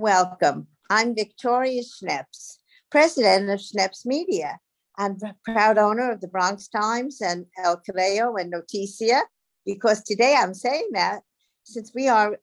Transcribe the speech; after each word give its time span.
Welcome. 0.00 0.66
I'm 0.88 1.14
Victoria 1.14 1.82
Schneps, 1.82 2.56
president 2.90 3.50
of 3.50 3.60
Schneps 3.60 4.06
Media. 4.06 4.58
I'm 4.96 5.18
proud 5.44 5.76
owner 5.76 6.10
of 6.10 6.22
the 6.22 6.26
Bronx 6.26 6.68
Times 6.68 7.20
and 7.20 7.44
El 7.62 7.82
Correo 7.86 8.34
and 8.36 8.50
Noticia, 8.50 9.20
because 9.66 10.02
today 10.02 10.34
I'm 10.38 10.54
saying 10.54 10.88
that 10.94 11.20
since 11.64 11.92
we 11.94 12.08
are 12.08 12.38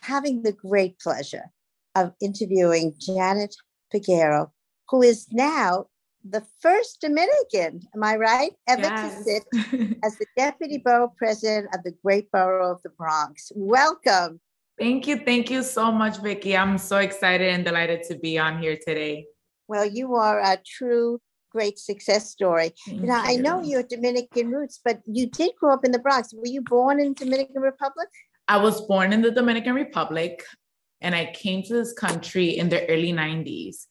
having 0.00 0.42
the 0.42 0.52
great 0.52 0.98
pleasure 1.00 1.50
of 1.94 2.14
interviewing 2.22 2.94
Janet 2.98 3.56
Peguero, 3.94 4.50
who 4.88 5.02
is 5.02 5.26
now 5.30 5.88
the 6.26 6.42
first 6.60 7.02
Dominican, 7.02 7.82
am 7.94 8.02
I 8.02 8.16
right, 8.16 8.52
ever 8.66 8.84
yes. 8.84 9.18
to 9.18 9.22
sit 9.22 9.98
as 10.02 10.16
the 10.16 10.26
deputy 10.34 10.78
borough 10.78 11.12
president 11.18 11.74
of 11.74 11.82
the 11.84 11.92
great 12.02 12.32
borough 12.32 12.72
of 12.72 12.82
the 12.82 12.88
Bronx. 12.88 13.52
Welcome. 13.54 14.40
Thank 14.82 15.06
you. 15.06 15.18
Thank 15.18 15.48
you 15.48 15.62
so 15.62 15.92
much, 15.92 16.18
Vicki. 16.18 16.56
I'm 16.56 16.76
so 16.76 16.98
excited 16.98 17.48
and 17.54 17.64
delighted 17.64 18.02
to 18.08 18.16
be 18.18 18.36
on 18.36 18.60
here 18.60 18.76
today. 18.76 19.26
Well, 19.68 19.86
you 19.86 20.16
are 20.16 20.40
a 20.40 20.58
true 20.66 21.20
great 21.52 21.78
success 21.78 22.32
story. 22.32 22.72
Thank 22.88 23.02
now, 23.02 23.22
you. 23.22 23.30
I 23.30 23.36
know 23.36 23.62
you're 23.62 23.84
Dominican 23.84 24.50
roots, 24.50 24.80
but 24.84 25.00
you 25.06 25.28
did 25.28 25.52
grow 25.60 25.72
up 25.72 25.84
in 25.84 25.92
the 25.92 26.00
Bronx. 26.00 26.34
Were 26.34 26.48
you 26.48 26.62
born 26.62 26.98
in 26.98 27.14
Dominican 27.14 27.62
Republic? 27.62 28.08
I 28.48 28.56
was 28.56 28.80
born 28.80 29.12
in 29.12 29.22
the 29.22 29.30
Dominican 29.30 29.76
Republic 29.76 30.42
and 31.00 31.14
I 31.14 31.26
came 31.26 31.62
to 31.62 31.74
this 31.74 31.92
country 31.92 32.58
in 32.58 32.68
the 32.68 32.84
early 32.90 33.12
90s. 33.12 33.86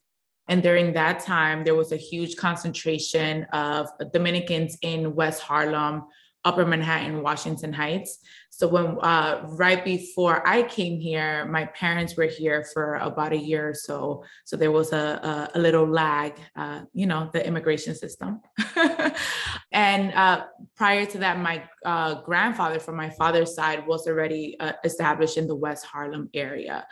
And 0.50 0.62
during 0.62 0.92
that 0.92 1.22
time, 1.22 1.64
there 1.64 1.76
was 1.76 1.94
a 1.94 1.98
huge 2.12 2.36
concentration 2.36 3.46
of 3.54 3.88
Dominicans 4.12 4.78
in 4.82 5.16
West 5.16 5.42
Harlem, 5.42 6.04
Upper 6.44 6.66
Manhattan, 6.66 7.24
Washington 7.24 7.72
Heights. 7.72 8.20
So 8.54 8.68
when 8.68 8.98
uh, 9.00 9.48
right 9.48 9.84
before 9.84 10.46
I 10.46 10.64
came 10.64 11.00
here, 11.00 11.46
my 11.46 11.66
parents 11.66 12.18
were 12.18 12.26
here 12.26 12.66
for 12.74 12.96
about 12.96 13.32
a 13.32 13.38
year 13.38 13.70
or 13.70 13.74
so. 13.74 14.26
So 14.44 14.58
there 14.58 14.72
was 14.72 14.92
a, 14.92 15.50
a, 15.54 15.58
a 15.58 15.60
little 15.60 15.88
lag, 15.88 16.34
uh, 16.58 16.82
you 16.94 17.08
know, 17.08 17.30
the 17.32 17.46
immigration 17.48 17.96
system. 17.96 18.42
and 19.72 20.14
uh, 20.14 20.44
prior 20.76 21.06
to 21.06 21.18
that, 21.20 21.40
my 21.40 21.64
uh, 21.86 22.22
grandfather 22.22 22.80
from 22.80 22.98
my 22.98 23.10
father's 23.10 23.56
side 23.56 23.88
was 23.88 24.06
already 24.06 24.58
uh, 24.60 24.74
established 24.84 25.38
in 25.38 25.48
the 25.48 25.56
West 25.56 25.86
Harlem 25.86 26.30
area. 26.34 26.86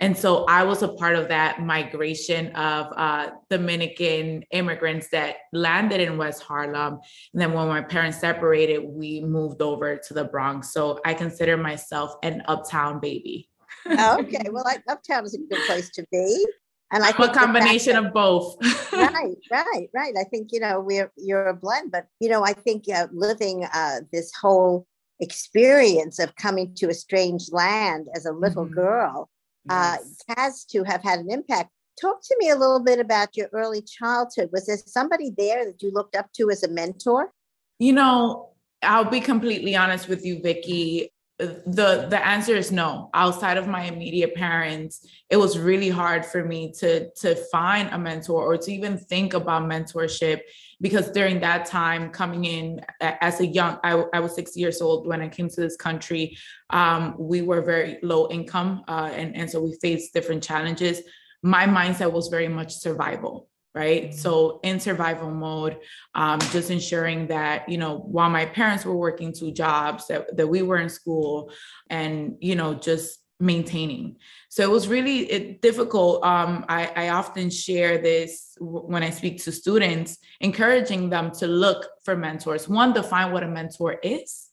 And 0.00 0.16
so 0.16 0.44
I 0.44 0.64
was 0.64 0.82
a 0.82 0.88
part 0.88 1.16
of 1.16 1.28
that 1.28 1.62
migration 1.62 2.54
of 2.54 2.92
uh, 2.94 3.30
Dominican 3.48 4.44
immigrants 4.50 5.08
that 5.10 5.36
landed 5.52 6.00
in 6.00 6.18
West 6.18 6.42
Harlem. 6.42 7.00
And 7.32 7.42
then 7.42 7.54
when 7.54 7.68
my 7.68 7.82
parents 7.82 8.20
separated, 8.20 8.84
we 8.84 9.22
moved 9.22 9.62
over 9.62 9.96
to 9.96 10.14
the 10.14 10.24
Bronx. 10.24 10.72
So 10.72 11.00
I 11.06 11.14
consider 11.14 11.56
myself 11.56 12.16
an 12.24 12.42
uptown 12.48 12.98
baby. 12.98 13.48
okay. 13.88 14.48
Well, 14.50 14.64
I, 14.66 14.82
uptown 14.88 15.24
is 15.24 15.34
a 15.34 15.38
good 15.38 15.64
place 15.68 15.88
to 15.90 16.04
be. 16.10 16.46
And 16.90 17.04
I 17.04 17.12
think 17.12 17.30
a 17.30 17.38
combination 17.38 17.94
that, 17.94 18.06
of 18.06 18.12
both. 18.12 18.56
right, 18.92 19.36
right, 19.50 19.88
right. 19.94 20.14
I 20.18 20.24
think 20.24 20.48
you 20.52 20.60
know 20.60 20.80
we're 20.80 21.12
you're 21.16 21.46
a 21.46 21.54
blend, 21.54 21.92
but 21.92 22.06
you 22.20 22.28
know 22.28 22.44
I 22.44 22.52
think 22.52 22.84
uh, 22.92 23.06
living 23.12 23.64
uh, 23.72 24.00
this 24.12 24.32
whole 24.34 24.86
experience 25.20 26.18
of 26.18 26.34
coming 26.36 26.74
to 26.76 26.88
a 26.88 26.94
strange 26.94 27.50
land 27.52 28.08
as 28.14 28.26
a 28.26 28.32
little 28.32 28.64
mm-hmm. 28.64 28.74
girl 28.74 29.30
uh, 29.68 29.96
yes. 29.98 30.22
has 30.36 30.64
to 30.66 30.82
have 30.84 31.02
had 31.02 31.20
an 31.20 31.30
impact. 31.30 31.70
Talk 32.00 32.20
to 32.22 32.36
me 32.38 32.50
a 32.50 32.56
little 32.56 32.80
bit 32.80 32.98
about 32.98 33.36
your 33.36 33.48
early 33.52 33.82
childhood. 33.82 34.50
Was 34.52 34.66
there 34.66 34.76
somebody 34.76 35.30
there 35.36 35.64
that 35.64 35.82
you 35.82 35.92
looked 35.92 36.16
up 36.16 36.32
to 36.34 36.50
as 36.50 36.62
a 36.62 36.68
mentor? 36.68 37.32
You 37.78 37.92
know, 37.92 38.50
I'll 38.82 39.10
be 39.10 39.20
completely 39.20 39.74
honest 39.76 40.08
with 40.08 40.24
you, 40.24 40.40
Vicki 40.40 41.10
the 41.38 42.06
the 42.08 42.26
answer 42.26 42.56
is 42.56 42.72
no. 42.72 43.10
Outside 43.12 43.58
of 43.58 43.68
my 43.68 43.82
immediate 43.82 44.34
parents 44.34 45.06
it 45.28 45.36
was 45.36 45.58
really 45.58 45.90
hard 45.90 46.24
for 46.24 46.42
me 46.42 46.72
to 46.78 47.10
to 47.10 47.34
find 47.52 47.90
a 47.90 47.98
mentor 47.98 48.42
or 48.42 48.56
to 48.56 48.72
even 48.72 48.96
think 48.96 49.34
about 49.34 49.64
mentorship 49.64 50.40
because 50.80 51.10
during 51.10 51.40
that 51.40 51.66
time 51.66 52.10
coming 52.10 52.44
in 52.46 52.80
as 53.00 53.40
a 53.40 53.46
young 53.46 53.78
i, 53.84 54.02
I 54.14 54.20
was 54.20 54.34
six 54.34 54.56
years 54.56 54.80
old 54.80 55.06
when 55.06 55.20
i 55.20 55.28
came 55.28 55.48
to 55.50 55.60
this 55.60 55.76
country. 55.76 56.38
Um, 56.70 57.14
we 57.18 57.42
were 57.42 57.60
very 57.60 57.98
low 58.02 58.28
income 58.30 58.82
uh, 58.88 59.10
and, 59.12 59.36
and 59.36 59.50
so 59.50 59.62
we 59.62 59.76
faced 59.80 60.14
different 60.14 60.42
challenges. 60.42 61.02
My 61.42 61.66
mindset 61.66 62.12
was 62.12 62.28
very 62.28 62.48
much 62.48 62.74
survival 62.74 63.48
right? 63.76 64.14
So 64.14 64.58
in 64.62 64.80
survival 64.80 65.30
mode 65.30 65.78
um, 66.14 66.40
just 66.50 66.70
ensuring 66.70 67.26
that 67.28 67.68
you 67.68 67.78
know 67.78 67.98
while 67.98 68.30
my 68.30 68.46
parents 68.46 68.84
were 68.84 68.96
working 68.96 69.32
two 69.32 69.52
jobs 69.52 70.08
that, 70.08 70.34
that 70.36 70.46
we 70.48 70.62
were 70.62 70.78
in 70.78 70.88
school 70.88 71.52
and 71.90 72.36
you 72.40 72.56
know 72.56 72.74
just 72.74 73.20
maintaining. 73.38 74.16
So 74.48 74.62
it 74.62 74.70
was 74.70 74.88
really 74.88 75.30
it, 75.30 75.60
difficult. 75.60 76.24
Um, 76.24 76.64
I, 76.70 76.90
I 76.96 77.08
often 77.10 77.50
share 77.50 77.98
this 77.98 78.56
when 78.58 79.02
i 79.02 79.10
speak 79.10 79.42
to 79.44 79.52
students 79.52 80.16
encouraging 80.40 81.10
them 81.10 81.30
to 81.32 81.46
look 81.46 81.86
for 82.02 82.16
mentors. 82.16 82.66
One 82.66 82.94
define 82.94 83.32
what 83.32 83.42
a 83.42 83.48
mentor 83.48 83.98
is 84.02 84.48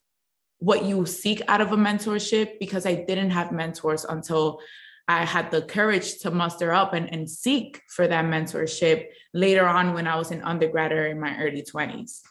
what 0.60 0.86
you 0.86 1.06
seek 1.06 1.42
out 1.50 1.60
of 1.60 1.74
a 1.74 1.76
mentorship 1.76 2.58
because 2.58 2.86
i 2.86 2.96
didn't 2.96 3.32
have 3.32 3.52
mentors 3.52 4.06
until 4.06 4.62
I 5.08 5.26
had 5.26 5.52
the 5.52 5.62
courage 5.62 6.20
to 6.20 6.32
muster 6.32 6.74
up 6.74 6.94
and, 6.94 7.12
and 7.14 7.30
seek 7.30 7.82
for 7.90 8.08
that 8.08 8.26
mentorship 8.26 9.08
later 9.34 9.68
on 9.68 9.94
when 9.94 10.08
I 10.08 10.16
was 10.16 10.32
an 10.32 10.42
undergrad 10.44 10.92
or 10.92 11.08
in 11.08 11.20
my 11.20 11.38
early 11.40 11.62
20s. 11.62 12.22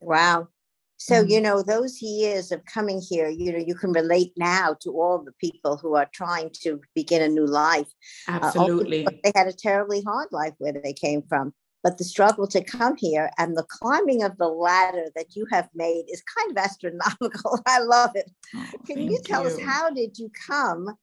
Wow. 0.00 0.48
So, 0.98 1.14
mm-hmm. 1.14 1.30
you 1.30 1.40
know, 1.40 1.62
those 1.62 2.00
years 2.00 2.52
of 2.52 2.64
coming 2.64 3.00
here, 3.00 3.28
you 3.28 3.50
know, 3.52 3.58
you 3.58 3.74
can 3.74 3.92
relate 3.92 4.32
now 4.36 4.76
to 4.82 4.90
all 4.90 5.18
the 5.18 5.32
people 5.32 5.76
who 5.76 5.96
are 5.96 6.08
trying 6.12 6.50
to 6.62 6.80
begin 6.94 7.22
a 7.22 7.28
new 7.28 7.46
life. 7.46 7.88
Uh, 8.28 8.38
Absolutely. 8.40 9.04
Uh, 9.04 9.10
they 9.24 9.32
had 9.34 9.48
a 9.48 9.52
terribly 9.52 10.02
hard 10.02 10.28
life 10.30 10.54
where 10.58 10.72
they 10.72 10.92
came 10.92 11.22
from. 11.22 11.52
But 11.82 11.98
the 11.98 12.04
struggle 12.04 12.46
to 12.46 12.62
come 12.62 12.96
here 12.96 13.32
and 13.38 13.56
the 13.56 13.64
climbing 13.64 14.22
of 14.22 14.38
the 14.38 14.46
ladder 14.46 15.06
that 15.16 15.34
you 15.34 15.44
have 15.50 15.68
made 15.74 16.04
is 16.06 16.22
kind 16.22 16.56
of 16.56 16.56
astronomical. 16.64 17.60
I 17.66 17.80
love 17.80 18.12
it. 18.14 18.30
Oh, 18.54 18.70
can 18.86 19.00
you 19.00 19.18
tell 19.24 19.42
you. 19.42 19.48
us 19.48 19.60
how 19.60 19.90
did 19.90 20.16
you 20.16 20.30
come 20.46 20.96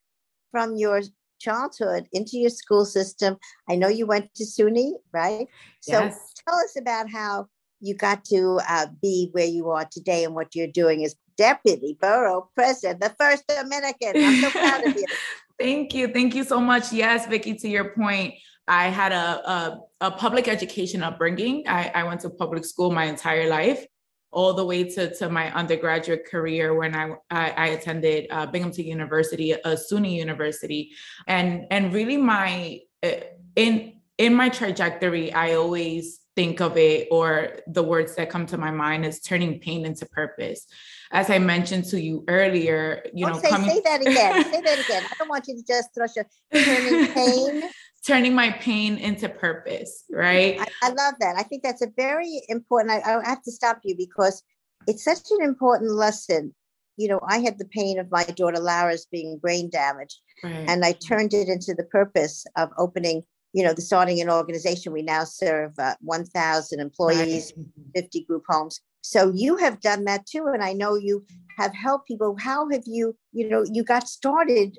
from 0.51 0.75
your 0.75 1.01
childhood 1.39 2.07
into 2.11 2.37
your 2.37 2.49
school 2.49 2.85
system. 2.85 3.37
I 3.69 3.75
know 3.75 3.87
you 3.87 4.05
went 4.05 4.33
to 4.35 4.43
SUNY, 4.43 4.91
right? 5.13 5.47
So 5.81 5.99
yes. 6.03 6.33
tell 6.47 6.57
us 6.57 6.75
about 6.77 7.09
how 7.09 7.47
you 7.79 7.95
got 7.95 8.25
to 8.25 8.59
uh, 8.67 8.87
be 9.01 9.29
where 9.31 9.45
you 9.45 9.69
are 9.69 9.87
today 9.89 10.25
and 10.25 10.35
what 10.35 10.53
you're 10.55 10.67
doing 10.67 11.03
as 11.05 11.15
deputy 11.37 11.97
borough 12.01 12.49
president, 12.53 12.99
the 12.99 13.15
first 13.17 13.45
Dominican. 13.47 14.13
I'm 14.15 14.41
so 14.41 14.49
proud 14.51 14.85
of 14.85 14.95
you. 14.95 15.05
Thank 15.59 15.93
you. 15.93 16.07
Thank 16.09 16.35
you 16.35 16.43
so 16.43 16.59
much. 16.59 16.91
Yes, 16.91 17.25
Vicki, 17.27 17.53
to 17.55 17.67
your 17.67 17.91
point, 17.91 18.33
I 18.67 18.87
had 18.87 19.11
a, 19.11 19.49
a, 19.49 19.79
a 20.01 20.11
public 20.11 20.47
education 20.47 21.01
upbringing. 21.01 21.65
I, 21.67 21.91
I 21.95 22.03
went 22.03 22.21
to 22.21 22.29
public 22.29 22.65
school 22.65 22.91
my 22.91 23.05
entire 23.05 23.49
life 23.49 23.85
all 24.31 24.53
the 24.53 24.63
way 24.63 24.83
to, 24.83 25.13
to 25.15 25.29
my 25.29 25.51
undergraduate 25.53 26.25
career 26.25 26.73
when 26.75 26.95
I, 26.95 27.11
I, 27.31 27.51
I 27.51 27.67
attended 27.67 28.27
uh, 28.29 28.45
Binghamton 28.45 28.85
University, 28.85 29.51
a 29.51 29.75
SUNY 29.75 30.15
university. 30.15 30.91
And, 31.27 31.65
and 31.71 31.93
really 31.93 32.17
my, 32.17 32.81
uh, 33.03 33.11
in, 33.55 33.93
in 34.17 34.35
my 34.35 34.49
trajectory, 34.49 35.33
I 35.33 35.55
always 35.55 36.19
think 36.35 36.61
of 36.61 36.77
it 36.77 37.07
or 37.11 37.57
the 37.67 37.83
words 37.83 38.15
that 38.15 38.29
come 38.29 38.45
to 38.45 38.57
my 38.57 38.71
mind 38.71 39.05
is 39.05 39.19
turning 39.19 39.59
pain 39.59 39.85
into 39.85 40.05
purpose. 40.05 40.67
As 41.11 41.29
I 41.29 41.39
mentioned 41.39 41.85
to 41.85 41.99
you 41.99 42.23
earlier, 42.27 43.03
you 43.13 43.25
oh, 43.25 43.29
know, 43.29 43.39
say, 43.39 43.49
coming... 43.49 43.69
say 43.69 43.81
that 43.83 44.01
again. 44.01 44.43
say 44.53 44.61
that 44.61 44.79
again. 44.79 45.03
I 45.11 45.15
don't 45.17 45.27
want 45.27 45.47
you 45.47 45.55
to 45.55 45.63
just 45.63 45.89
thrush 45.93 46.15
your 46.15 46.27
turning 46.53 47.07
pain 47.13 47.69
turning 48.09 48.33
my 48.33 48.49
pain 48.49 48.97
into 48.97 49.29
purpose, 49.29 50.03
right? 50.11 50.59
I, 50.59 50.65
I 50.81 50.89
love 50.89 51.15
that. 51.19 51.35
I 51.37 51.43
think 51.43 51.63
that's 51.63 51.83
a 51.83 51.91
very 51.95 52.41
important. 52.49 52.91
I, 52.91 53.19
I 53.19 53.29
have 53.29 53.43
to 53.43 53.51
stop 53.51 53.79
you 53.83 53.95
because 53.95 54.43
it's 54.87 55.03
such 55.03 55.29
an 55.31 55.43
important 55.43 55.91
lesson. 55.91 56.53
You 56.97 57.07
know, 57.07 57.19
I 57.27 57.37
had 57.37 57.57
the 57.59 57.65
pain 57.65 57.99
of 57.99 58.11
my 58.11 58.23
daughter 58.23 58.59
Lara's 58.59 59.07
being 59.11 59.37
brain 59.37 59.69
damaged, 59.69 60.19
right. 60.43 60.65
and 60.67 60.83
I 60.83 60.93
turned 60.93 61.33
it 61.33 61.47
into 61.47 61.73
the 61.73 61.85
purpose 61.85 62.45
of 62.57 62.69
opening. 62.77 63.23
You 63.53 63.63
know, 63.63 63.73
the 63.73 63.81
starting 63.81 64.21
an 64.21 64.29
organization. 64.29 64.91
We 64.93 65.01
now 65.01 65.23
serve 65.23 65.73
uh, 65.79 65.95
1,000 66.01 66.79
employees, 66.79 67.53
right. 67.57 67.65
50 68.03 68.23
group 68.25 68.43
homes. 68.47 68.79
So 69.01 69.31
you 69.33 69.57
have 69.57 69.79
done 69.81 70.05
that 70.05 70.25
too, 70.25 70.47
and 70.47 70.63
I 70.63 70.73
know 70.73 70.95
you 70.95 71.25
have 71.57 71.73
helped 71.73 72.07
people. 72.07 72.35
How 72.39 72.69
have 72.69 72.83
you? 72.85 73.15
You 73.33 73.49
know, 73.49 73.63
you 73.71 73.83
got 73.83 74.07
started 74.07 74.77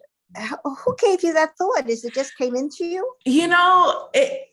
who 0.65 0.97
gave 0.99 1.23
you 1.23 1.33
that 1.35 1.57
thought? 1.57 1.89
Is 1.89 2.05
it 2.05 2.15
just 2.15 2.37
came 2.37 2.55
into 2.55 2.85
you? 2.85 3.15
You 3.25 3.49
know, 3.49 4.09
it, 4.15 4.49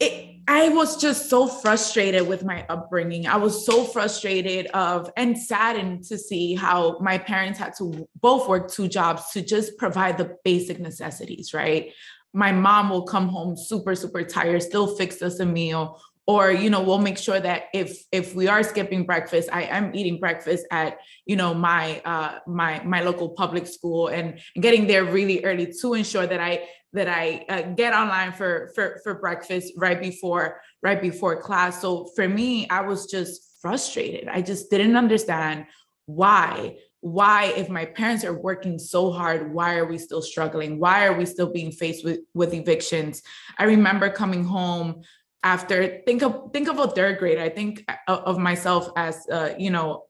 it, 0.00 0.40
I 0.48 0.68
was 0.70 1.00
just 1.00 1.30
so 1.30 1.46
frustrated 1.46 2.26
with 2.26 2.44
my 2.44 2.66
upbringing. 2.68 3.26
I 3.26 3.36
was 3.36 3.64
so 3.64 3.84
frustrated 3.84 4.66
of 4.68 5.10
and 5.16 5.38
saddened 5.38 6.04
to 6.04 6.18
see 6.18 6.54
how 6.54 6.98
my 6.98 7.18
parents 7.18 7.58
had 7.58 7.74
to 7.78 8.08
both 8.20 8.48
work 8.48 8.70
two 8.70 8.88
jobs 8.88 9.30
to 9.32 9.42
just 9.42 9.76
provide 9.78 10.18
the 10.18 10.36
basic 10.44 10.80
necessities, 10.80 11.54
right? 11.54 11.92
My 12.32 12.50
mom 12.50 12.88
will 12.88 13.04
come 13.04 13.28
home 13.28 13.56
super, 13.56 13.94
super 13.94 14.24
tired, 14.24 14.62
still 14.62 14.96
fix 14.96 15.22
us 15.22 15.38
a 15.38 15.46
meal, 15.46 16.00
or 16.26 16.50
you 16.50 16.70
know 16.70 16.82
we'll 16.82 16.98
make 16.98 17.18
sure 17.18 17.40
that 17.40 17.64
if 17.74 18.04
if 18.12 18.34
we 18.34 18.46
are 18.46 18.62
skipping 18.62 19.04
breakfast 19.04 19.48
i 19.52 19.62
am 19.64 19.94
eating 19.94 20.20
breakfast 20.20 20.64
at 20.70 20.98
you 21.26 21.34
know 21.34 21.52
my 21.52 22.00
uh 22.04 22.38
my 22.46 22.80
my 22.84 23.02
local 23.02 23.30
public 23.30 23.66
school 23.66 24.08
and 24.08 24.38
getting 24.60 24.86
there 24.86 25.04
really 25.04 25.44
early 25.44 25.72
to 25.80 25.94
ensure 25.94 26.26
that 26.26 26.40
i 26.40 26.62
that 26.92 27.08
I 27.08 27.44
uh, 27.48 27.62
get 27.74 27.94
online 27.94 28.32
for 28.32 28.70
for 28.74 29.00
for 29.02 29.14
breakfast 29.14 29.72
right 29.76 30.00
before 30.00 30.60
right 30.82 31.00
before 31.00 31.40
class. 31.40 31.80
So 31.80 32.10
for 32.14 32.28
me, 32.28 32.68
I 32.68 32.82
was 32.82 33.06
just 33.06 33.58
frustrated. 33.60 34.28
I 34.28 34.42
just 34.42 34.70
didn't 34.70 34.96
understand 34.96 35.66
why 36.06 36.76
why 37.00 37.52
if 37.56 37.68
my 37.68 37.84
parents 37.84 38.24
are 38.24 38.38
working 38.38 38.78
so 38.78 39.10
hard 39.10 39.52
why 39.52 39.76
are 39.76 39.86
we 39.86 39.98
still 39.98 40.22
struggling 40.22 40.78
why 40.78 41.04
are 41.06 41.16
we 41.16 41.26
still 41.26 41.50
being 41.50 41.72
faced 41.72 42.04
with 42.04 42.20
with 42.32 42.54
evictions 42.54 43.22
i 43.58 43.64
remember 43.64 44.08
coming 44.08 44.44
home 44.44 45.02
after 45.42 46.02
think 46.06 46.22
of 46.22 46.50
think 46.52 46.68
of 46.68 46.78
a 46.78 46.88
third 46.88 47.18
grade 47.18 47.38
i 47.38 47.48
think 47.48 47.84
of 48.08 48.38
myself 48.38 48.88
as 48.96 49.26
uh, 49.30 49.54
you 49.58 49.70
know 49.70 50.04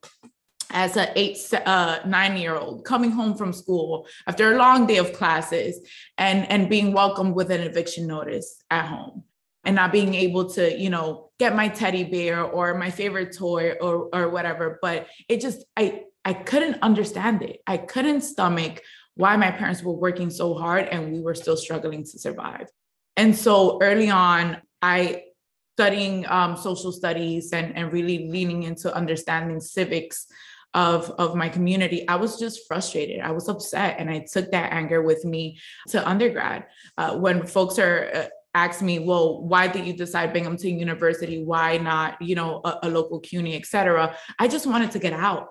as 0.70 0.96
an 0.96 1.08
eight 1.16 1.38
uh, 1.66 1.98
nine 2.06 2.36
year 2.36 2.56
old 2.56 2.84
coming 2.84 3.10
home 3.10 3.34
from 3.34 3.52
school 3.52 4.06
after 4.26 4.52
a 4.52 4.56
long 4.56 4.86
day 4.86 4.96
of 4.98 5.12
classes 5.12 5.80
and 6.18 6.50
and 6.50 6.68
being 6.68 6.92
welcomed 6.92 7.34
with 7.34 7.50
an 7.50 7.60
eviction 7.60 8.06
notice 8.06 8.62
at 8.70 8.86
home 8.86 9.24
and 9.64 9.76
not 9.76 9.92
being 9.92 10.14
able 10.14 10.48
to 10.48 10.78
you 10.78 10.90
know 10.90 11.30
get 11.38 11.54
my 11.54 11.68
teddy 11.68 12.04
bear 12.04 12.42
or 12.42 12.74
my 12.74 12.90
favorite 12.90 13.36
toy 13.36 13.72
or 13.80 14.08
or 14.14 14.28
whatever 14.28 14.78
but 14.82 15.06
it 15.28 15.40
just 15.40 15.64
i 15.76 16.04
I 16.24 16.34
couldn't 16.34 16.78
understand 16.82 17.42
it. 17.42 17.60
I 17.66 17.76
couldn't 17.76 18.22
stomach 18.22 18.80
why 19.14 19.36
my 19.36 19.50
parents 19.50 19.82
were 19.82 19.92
working 19.92 20.30
so 20.30 20.54
hard 20.54 20.86
and 20.88 21.12
we 21.12 21.20
were 21.20 21.34
still 21.34 21.56
struggling 21.56 22.04
to 22.04 22.18
survive. 22.18 22.68
And 23.16 23.36
so 23.36 23.78
early 23.82 24.08
on, 24.08 24.58
I 24.82 25.24
studying 25.78 26.26
um, 26.28 26.56
social 26.56 26.92
studies 26.92 27.52
and, 27.52 27.76
and 27.76 27.92
really 27.92 28.28
leaning 28.28 28.64
into 28.64 28.94
understanding 28.94 29.58
civics 29.58 30.26
of, 30.74 31.10
of 31.12 31.34
my 31.34 31.48
community, 31.48 32.06
I 32.08 32.16
was 32.16 32.38
just 32.38 32.66
frustrated. 32.68 33.20
I 33.20 33.30
was 33.30 33.48
upset. 33.48 33.96
And 33.98 34.10
I 34.10 34.24
took 34.30 34.50
that 34.50 34.72
anger 34.72 35.02
with 35.02 35.24
me 35.24 35.58
to 35.88 36.06
undergrad. 36.06 36.66
Uh, 36.98 37.16
when 37.16 37.46
folks 37.46 37.78
are 37.78 38.28
uh, 38.54 38.74
me, 38.82 38.98
well, 38.98 39.42
why 39.42 39.66
did 39.66 39.86
you 39.86 39.94
decide 39.94 40.32
Binghamton 40.32 40.78
University? 40.78 41.42
Why 41.42 41.78
not, 41.78 42.20
you 42.20 42.34
know, 42.34 42.60
a, 42.64 42.80
a 42.82 42.88
local 42.90 43.20
CUNY, 43.20 43.54
et 43.56 43.66
cetera? 43.66 44.14
I 44.38 44.48
just 44.48 44.66
wanted 44.66 44.90
to 44.92 44.98
get 44.98 45.14
out 45.14 45.48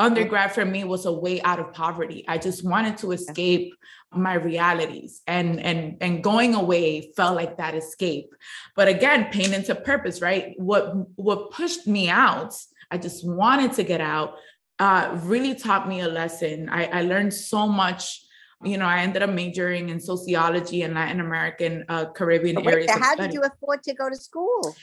undergrad 0.00 0.52
for 0.52 0.64
me 0.64 0.84
was 0.84 1.06
a 1.06 1.12
way 1.12 1.40
out 1.42 1.60
of 1.60 1.72
poverty. 1.72 2.24
I 2.26 2.38
just 2.38 2.64
wanted 2.64 2.96
to 2.98 3.12
escape 3.12 3.74
my 4.12 4.34
realities 4.34 5.22
and 5.26 5.60
and 5.60 5.96
and 6.00 6.24
going 6.24 6.54
away 6.54 7.12
felt 7.16 7.36
like 7.36 7.58
that 7.58 7.74
escape. 7.74 8.34
But 8.74 8.88
again, 8.88 9.28
pain 9.30 9.54
into 9.54 9.74
purpose, 9.74 10.20
right? 10.20 10.54
What 10.56 10.94
what 11.16 11.52
pushed 11.52 11.86
me 11.86 12.08
out, 12.08 12.54
I 12.90 12.98
just 12.98 13.26
wanted 13.26 13.72
to 13.74 13.84
get 13.84 14.00
out, 14.00 14.36
uh, 14.78 15.16
really 15.22 15.54
taught 15.54 15.88
me 15.88 16.00
a 16.00 16.08
lesson. 16.08 16.68
I, 16.68 16.86
I 16.86 17.02
learned 17.02 17.34
so 17.34 17.68
much 17.68 18.24
you 18.62 18.76
know, 18.76 18.84
I 18.84 18.98
ended 18.98 19.22
up 19.22 19.30
majoring 19.30 19.88
in 19.88 19.98
sociology 19.98 20.82
and 20.82 20.92
Latin 20.94 21.20
American 21.20 21.84
uh, 21.88 22.06
Caribbean 22.10 22.56
Wait, 22.56 22.66
areas. 22.66 22.90
How 22.90 23.14
did 23.14 23.32
you 23.32 23.42
afford 23.42 23.82
to 23.84 23.94
go 23.94 24.10
to 24.10 24.16
school? 24.16 24.76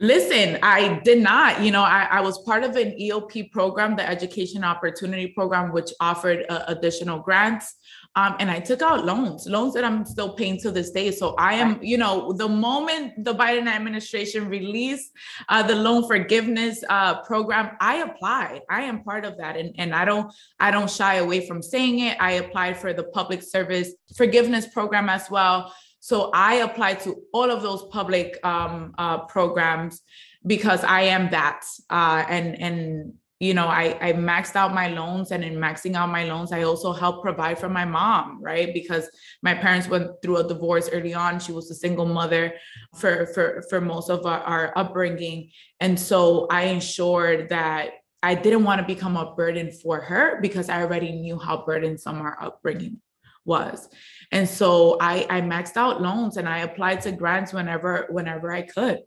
Listen, 0.00 0.58
I 0.60 1.00
did 1.04 1.22
not. 1.22 1.62
You 1.62 1.70
know, 1.70 1.82
I, 1.82 2.08
I, 2.10 2.20
was 2.20 2.42
part 2.42 2.64
of 2.64 2.74
an 2.74 2.98
EOP 3.00 3.52
program, 3.52 3.94
the 3.94 4.06
Education 4.06 4.64
Opportunity 4.64 5.28
Program, 5.28 5.72
which 5.72 5.92
offered 6.00 6.44
uh, 6.48 6.64
additional 6.66 7.20
grants. 7.20 7.76
Um, 8.16 8.36
and 8.40 8.50
I 8.50 8.58
took 8.60 8.82
out 8.82 9.04
loans, 9.04 9.46
loans 9.46 9.74
that 9.74 9.84
I'm 9.84 10.04
still 10.04 10.34
paying 10.34 10.58
to 10.60 10.70
this 10.72 10.90
day. 10.90 11.10
So 11.12 11.34
I 11.36 11.54
am, 11.54 11.82
you 11.82 11.96
know, 11.96 12.32
the 12.32 12.48
moment 12.48 13.24
the 13.24 13.34
Biden 13.34 13.66
administration 13.68 14.48
released 14.48 15.10
uh, 15.48 15.62
the 15.62 15.74
loan 15.74 16.06
forgiveness 16.06 16.82
uh, 16.88 17.22
program, 17.22 17.76
I 17.80 17.96
applied. 17.96 18.62
I 18.70 18.82
am 18.82 19.02
part 19.02 19.24
of 19.24 19.36
that, 19.38 19.56
and 19.56 19.74
and 19.78 19.94
I 19.94 20.04
don't 20.04 20.32
I 20.60 20.70
don't 20.70 20.90
shy 20.90 21.16
away 21.16 21.46
from 21.46 21.60
saying 21.60 22.00
it. 22.00 22.16
I 22.20 22.32
applied 22.32 22.76
for 22.76 22.92
the 22.92 23.04
public 23.04 23.42
service 23.42 23.94
forgiveness 24.16 24.66
program 24.68 25.08
as 25.08 25.28
well. 25.28 25.72
So 26.04 26.28
I 26.34 26.56
applied 26.56 27.00
to 27.04 27.22
all 27.32 27.50
of 27.50 27.62
those 27.62 27.84
public 27.84 28.38
um, 28.44 28.94
uh, 28.98 29.20
programs 29.24 30.02
because 30.46 30.84
I 30.84 31.00
am 31.00 31.30
that. 31.30 31.64
Uh, 31.88 32.26
and 32.28 32.60
and 32.60 33.14
you 33.40 33.54
know, 33.54 33.66
I, 33.66 33.96
I 34.08 34.12
maxed 34.12 34.54
out 34.54 34.74
my 34.74 34.88
loans, 34.88 35.30
and 35.30 35.42
in 35.42 35.54
maxing 35.54 35.94
out 35.94 36.10
my 36.10 36.24
loans, 36.24 36.52
I 36.52 36.64
also 36.64 36.92
helped 36.92 37.22
provide 37.22 37.58
for 37.58 37.70
my 37.70 37.86
mom, 37.86 38.38
right? 38.42 38.74
Because 38.74 39.08
my 39.42 39.54
parents 39.54 39.88
went 39.88 40.10
through 40.20 40.36
a 40.36 40.46
divorce 40.46 40.90
early 40.92 41.14
on. 41.14 41.40
She 41.40 41.52
was 41.52 41.70
a 41.70 41.74
single 41.74 42.04
mother 42.04 42.52
for 42.94 43.24
for 43.28 43.64
for 43.70 43.80
most 43.80 44.10
of 44.10 44.26
our, 44.26 44.40
our 44.40 44.72
upbringing, 44.76 45.52
and 45.80 45.98
so 45.98 46.46
I 46.50 46.64
ensured 46.64 47.48
that 47.48 47.92
I 48.22 48.34
didn't 48.34 48.64
want 48.64 48.78
to 48.82 48.86
become 48.86 49.16
a 49.16 49.34
burden 49.34 49.72
for 49.72 50.02
her 50.02 50.38
because 50.42 50.68
I 50.68 50.82
already 50.82 51.12
knew 51.12 51.38
how 51.38 51.64
burdensome 51.64 52.20
our 52.20 52.36
upbringing 52.42 53.00
was. 53.44 53.88
And 54.32 54.48
so 54.48 54.96
I, 55.00 55.26
I 55.30 55.40
maxed 55.40 55.76
out 55.76 56.00
loans 56.00 56.36
and 56.36 56.48
I 56.48 56.60
applied 56.60 57.02
to 57.02 57.12
grants 57.12 57.52
whenever 57.52 58.06
whenever 58.10 58.52
I 58.52 58.62
could. 58.62 59.00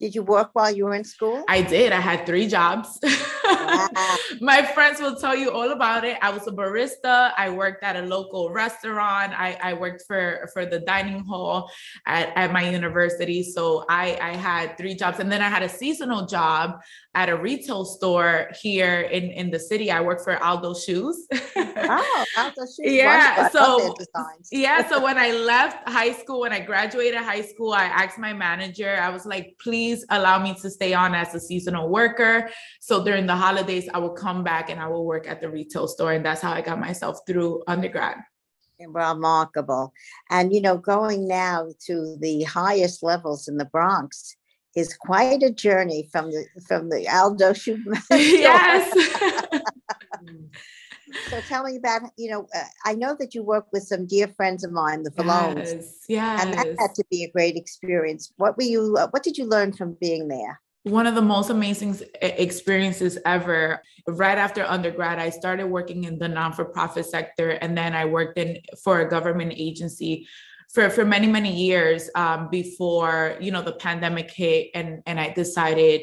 Did 0.00 0.14
you 0.14 0.22
work 0.22 0.50
while 0.54 0.74
you 0.74 0.86
were 0.86 0.94
in 0.94 1.04
school? 1.04 1.44
I 1.46 1.60
did. 1.60 1.92
I 1.92 2.00
had 2.00 2.24
three 2.24 2.46
jobs. 2.46 2.98
My 4.40 4.62
friends 4.74 4.98
will 4.98 5.14
tell 5.14 5.36
you 5.36 5.50
all 5.50 5.72
about 5.72 6.04
it. 6.06 6.16
I 6.22 6.30
was 6.30 6.46
a 6.46 6.52
barista. 6.52 7.32
I 7.36 7.50
worked 7.50 7.84
at 7.84 7.96
a 7.96 8.02
local 8.02 8.50
restaurant. 8.50 9.38
I, 9.38 9.58
I 9.62 9.74
worked 9.74 10.04
for, 10.06 10.48
for 10.54 10.64
the 10.64 10.80
dining 10.80 11.22
hall 11.24 11.70
at, 12.06 12.32
at 12.34 12.50
my 12.50 12.66
university. 12.70 13.42
So 13.42 13.84
I, 13.90 14.18
I 14.22 14.36
had 14.36 14.78
three 14.78 14.94
jobs. 14.94 15.18
And 15.18 15.30
then 15.30 15.42
I 15.42 15.50
had 15.50 15.62
a 15.62 15.68
seasonal 15.68 16.24
job 16.24 16.80
at 17.14 17.28
a 17.28 17.36
retail 17.36 17.84
store 17.84 18.48
here 18.58 19.02
in, 19.02 19.24
in 19.24 19.50
the 19.50 19.58
city. 19.58 19.90
I 19.90 20.00
worked 20.00 20.24
for 20.24 20.42
Aldo 20.42 20.74
Shoes. 20.74 21.26
oh, 21.56 22.24
Aldo 22.38 22.62
Shoes. 22.62 22.78
Yeah. 23.00 23.48
So, 23.50 23.94
yeah. 24.52 24.88
So 24.88 25.02
when 25.02 25.18
I 25.18 25.32
left 25.32 25.88
high 25.88 26.12
school, 26.12 26.40
when 26.40 26.52
I 26.52 26.60
graduated 26.60 27.20
high 27.20 27.42
school, 27.42 27.72
I 27.72 27.84
asked 27.84 28.18
my 28.18 28.32
manager, 28.32 28.96
I 29.00 29.10
was 29.10 29.26
like, 29.26 29.56
please 29.60 29.89
allow 30.10 30.42
me 30.42 30.54
to 30.62 30.70
stay 30.70 30.94
on 30.94 31.14
as 31.14 31.34
a 31.34 31.40
seasonal 31.40 31.88
worker. 31.88 32.50
So 32.80 33.04
during 33.04 33.26
the 33.26 33.36
holidays, 33.36 33.88
I 33.92 33.98
will 33.98 34.10
come 34.14 34.42
back 34.44 34.70
and 34.70 34.80
I 34.80 34.88
will 34.88 35.04
work 35.04 35.28
at 35.28 35.40
the 35.40 35.50
retail 35.50 35.88
store. 35.88 36.12
And 36.12 36.24
that's 36.24 36.40
how 36.40 36.52
I 36.52 36.60
got 36.60 36.80
myself 36.80 37.18
through 37.26 37.62
undergrad. 37.66 38.16
Remarkable. 38.80 39.92
And, 40.30 40.54
you 40.54 40.60
know, 40.60 40.78
going 40.78 41.28
now 41.28 41.68
to 41.86 42.16
the 42.20 42.44
highest 42.44 43.02
levels 43.02 43.46
in 43.46 43.58
the 43.58 43.66
Bronx, 43.66 44.36
is 44.76 44.96
quite 44.96 45.42
a 45.42 45.50
journey 45.50 46.08
from 46.12 46.30
the 46.30 46.46
from 46.66 46.90
the 46.90 47.08
Aldo 47.08 47.52
Schumann. 47.52 48.00
yes. 48.10 49.60
so 51.30 51.40
tell 51.42 51.64
me 51.64 51.76
about 51.76 52.02
you 52.16 52.30
know 52.30 52.46
uh, 52.54 52.62
I 52.84 52.94
know 52.94 53.16
that 53.18 53.34
you 53.34 53.42
work 53.42 53.66
with 53.72 53.84
some 53.84 54.06
dear 54.06 54.28
friends 54.36 54.64
of 54.64 54.72
mine, 54.72 55.02
the 55.02 55.10
Vallones. 55.10 55.72
Yes, 55.72 56.04
yes. 56.08 56.44
And 56.44 56.54
that 56.54 56.66
had 56.78 56.94
to 56.96 57.04
be 57.10 57.24
a 57.24 57.30
great 57.30 57.56
experience. 57.56 58.32
What 58.36 58.56
were 58.56 58.64
you? 58.64 58.96
Uh, 58.98 59.08
what 59.10 59.22
did 59.22 59.38
you 59.38 59.46
learn 59.46 59.72
from 59.72 59.96
being 60.00 60.28
there? 60.28 60.60
One 60.84 61.06
of 61.06 61.14
the 61.14 61.22
most 61.22 61.50
amazing 61.50 62.00
experiences 62.22 63.18
ever. 63.26 63.82
Right 64.08 64.38
after 64.38 64.64
undergrad, 64.64 65.18
I 65.18 65.30
started 65.30 65.66
working 65.66 66.04
in 66.04 66.18
the 66.18 66.28
non-for-profit 66.28 67.04
sector, 67.06 67.50
and 67.50 67.76
then 67.76 67.94
I 67.94 68.06
worked 68.06 68.38
in 68.38 68.58
for 68.82 69.00
a 69.00 69.08
government 69.08 69.52
agency 69.56 70.26
for 70.72 70.88
for 70.88 71.04
many 71.04 71.26
many 71.26 71.52
years 71.54 72.10
um, 72.14 72.48
before 72.50 73.36
you 73.40 73.50
know 73.50 73.62
the 73.62 73.72
pandemic 73.72 74.30
hit 74.30 74.70
and 74.74 75.02
and 75.06 75.20
I 75.20 75.32
decided 75.32 76.02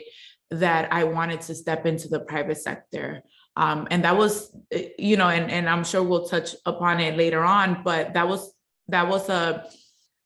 that 0.52 0.92
I 0.94 1.04
wanted 1.04 1.42
to 1.42 1.56
step 1.56 1.86
into 1.86 2.08
the 2.08 2.22
private 2.22 2.58
sector. 2.58 3.24
Um, 3.58 3.88
and 3.90 4.04
that 4.06 4.16
was 4.16 4.56
eh, 4.72 4.90
you 5.00 5.18
know 5.18 5.30
and 5.30 5.52
and 5.52 5.68
I'm 5.68 5.84
sure 5.84 6.04
we'll 6.04 6.28
touch 6.28 6.56
upon 6.66 7.00
it 7.00 7.18
later 7.18 7.44
on 7.44 7.82
but 7.84 8.14
that 8.14 8.28
was 8.28 8.54
that 8.88 9.10
was 9.10 9.28
a 9.30 9.66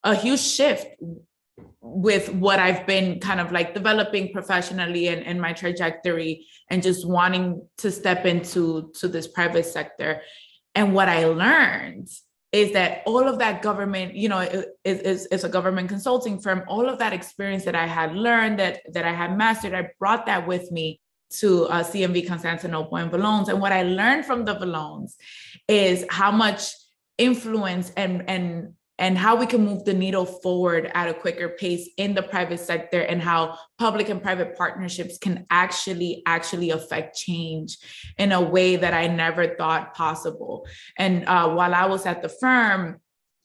a 0.04 0.14
huge 0.16 0.42
shift 0.42 0.88
with 1.82 2.32
what 2.34 2.60
I've 2.60 2.86
been 2.86 3.20
kind 3.20 3.40
of 3.40 3.52
like 3.52 3.74
developing 3.74 4.32
professionally 4.32 5.08
and, 5.08 5.26
and 5.26 5.42
my 5.42 5.54
trajectory 5.54 6.46
and 6.70 6.82
just 6.82 7.08
wanting 7.08 7.68
to 7.80 7.92
step 7.92 8.26
into 8.26 8.92
to 9.00 9.08
this 9.08 9.28
private 9.28 9.66
sector. 9.66 10.22
And 10.76 10.94
what 10.94 11.10
I 11.10 11.26
learned 11.26 12.08
is 12.52 12.74
that 12.74 13.02
all 13.06 13.28
of 13.28 13.40
that 13.40 13.62
government, 13.62 14.16
you 14.16 14.30
know, 14.30 14.40
is, 14.86 15.26
is, 15.26 15.44
a 15.44 15.50
government 15.50 15.90
consulting 15.90 16.40
firm, 16.40 16.64
all 16.68 16.88
of 16.88 17.00
that 17.00 17.14
experience 17.14 17.66
that 17.66 17.76
I 17.76 17.88
had 17.88 18.14
learned, 18.14 18.60
that, 18.60 18.82
that 18.94 19.06
I 19.06 19.14
had 19.14 19.38
mastered, 19.38 19.74
I 19.74 19.90
brought 20.00 20.26
that 20.28 20.48
with 20.48 20.72
me 20.72 21.01
to 21.40 21.66
uh, 21.66 21.84
CMV 21.84 22.28
Constantinople 22.28 22.98
and 22.98 23.12
Vallones. 23.12 23.48
And 23.48 23.62
what 23.62 23.72
I 23.72 23.84
learned 23.84 24.26
from 24.26 24.46
the 24.46 24.56
Vallones 24.56 25.14
is 25.68 26.06
how 26.10 26.32
much 26.32 26.74
influence 27.18 27.92
and, 27.96 28.30
and 28.30 28.74
and 29.02 29.18
how 29.18 29.36
we 29.36 29.48
can 29.48 29.66
move 29.66 29.84
the 29.84 29.96
needle 29.96 30.26
forward 30.26 30.92
at 30.94 31.10
a 31.10 31.14
quicker 31.14 31.50
pace 31.50 31.90
in 31.98 32.14
the 32.14 32.22
private 32.22 32.60
sector 32.60 33.02
and 33.02 33.20
how 33.20 33.58
public 33.80 34.10
and 34.10 34.22
private 34.22 34.56
partnerships 34.56 35.18
can 35.18 35.46
actually 35.50 36.22
actually 36.28 36.70
affect 36.70 37.18
change 37.18 37.78
in 38.20 38.32
a 38.32 38.40
way 38.40 38.76
that 38.76 38.94
i 38.94 39.08
never 39.08 39.56
thought 39.56 39.96
possible 39.96 40.68
and 40.98 41.26
uh, 41.26 41.50
while 41.50 41.74
i 41.74 41.86
was 41.86 42.06
at 42.06 42.22
the 42.22 42.30
firm 42.30 43.02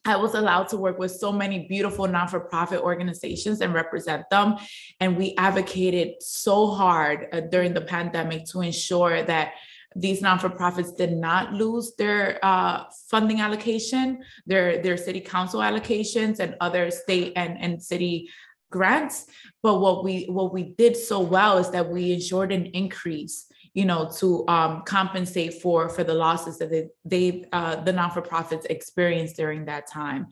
I 0.07 0.15
was 0.15 0.33
allowed 0.33 0.69
to 0.69 0.77
work 0.77 0.97
with 0.97 1.11
so 1.11 1.31
many 1.31 1.67
beautiful 1.67 2.07
non 2.07 2.27
for 2.27 2.39
profit 2.39 2.81
organizations 2.81 3.61
and 3.61 3.73
represent 3.73 4.29
them. 4.29 4.55
And 4.99 5.17
we 5.17 5.35
advocated 5.37 6.21
so 6.21 6.67
hard 6.67 7.27
uh, 7.31 7.41
during 7.41 7.73
the 7.73 7.81
pandemic 7.81 8.45
to 8.51 8.61
ensure 8.61 9.23
that 9.23 9.53
these 9.95 10.21
non-for-profits 10.21 10.91
did 10.91 11.11
not 11.11 11.53
lose 11.53 11.93
their 11.97 12.39
uh, 12.43 12.83
funding 13.09 13.41
allocation, 13.41 14.23
their 14.45 14.81
their 14.81 14.95
city 14.95 15.19
council 15.19 15.59
allocations 15.59 16.39
and 16.39 16.55
other 16.61 16.91
state 16.91 17.33
and, 17.35 17.57
and 17.59 17.81
city 17.81 18.29
grants. 18.69 19.25
But 19.63 19.79
what 19.79 20.03
we 20.03 20.25
what 20.25 20.53
we 20.53 20.63
did 20.77 20.95
so 20.95 21.19
well 21.19 21.57
is 21.57 21.71
that 21.71 21.89
we 21.89 22.13
ensured 22.13 22.51
an 22.51 22.67
increase 22.67 23.47
you 23.77 23.85
know, 23.85 24.09
to 24.17 24.43
um, 24.47 24.81
compensate 24.87 25.61
for 25.61 25.87
for 25.87 26.03
the 26.03 26.13
losses 26.15 26.57
that 26.57 26.71
they, 26.71 26.87
they 27.05 27.45
uh, 27.53 27.75
the 27.75 27.93
non-for-profits 27.93 28.65
experienced 28.71 29.35
during 29.35 29.65
that 29.65 29.85
time. 29.85 30.25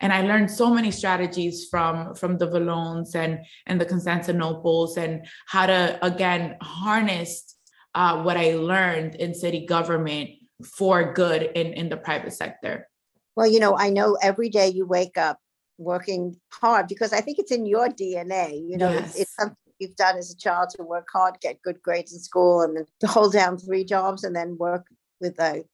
And 0.00 0.12
I 0.12 0.22
learned 0.22 0.48
so 0.48 0.72
many 0.72 0.92
strategies 0.92 1.66
from 1.68 2.14
from 2.14 2.38
the 2.38 2.46
Vallones 2.46 3.16
and 3.16 3.40
and 3.66 3.80
the 3.80 3.86
Constantinoples 3.86 4.96
and 4.98 5.26
how 5.46 5.66
to 5.66 5.98
again 6.00 6.56
harness 6.62 7.56
uh, 7.96 8.22
what 8.22 8.36
I 8.36 8.54
learned 8.54 9.16
in 9.16 9.34
city 9.34 9.66
government 9.66 10.30
for 10.64 11.12
good 11.12 11.42
in 11.42 11.72
in 11.72 11.88
the 11.88 11.96
private 11.96 12.34
sector. 12.34 12.88
Well, 13.34 13.48
you 13.48 13.58
know, 13.58 13.76
I 13.76 13.90
know 13.90 14.16
every 14.22 14.48
day 14.48 14.68
you 14.68 14.86
wake 14.86 15.18
up 15.18 15.40
working 15.76 16.36
hard 16.52 16.86
because 16.86 17.12
I 17.12 17.20
think 17.20 17.40
it's 17.40 17.50
in 17.50 17.66
your 17.66 17.88
DNA. 17.88 18.62
You 18.64 18.76
know, 18.78 18.92
yes. 18.92 19.10
it's, 19.10 19.20
it's, 19.22 19.34
something 19.34 19.56
you've 19.82 19.96
done 19.96 20.16
as 20.16 20.30
a 20.30 20.36
child 20.36 20.70
to 20.70 20.82
work 20.82 21.08
hard, 21.12 21.40
get 21.40 21.60
good 21.62 21.82
grades 21.82 22.12
in 22.12 22.20
school, 22.20 22.62
and 22.62 22.76
then 22.76 22.86
to 23.00 23.06
hold 23.06 23.32
down 23.32 23.58
three 23.58 23.84
jobs 23.84 24.24
and 24.24 24.34
then 24.34 24.56
work 24.56 24.86
with 25.20 25.38
a 25.40 25.64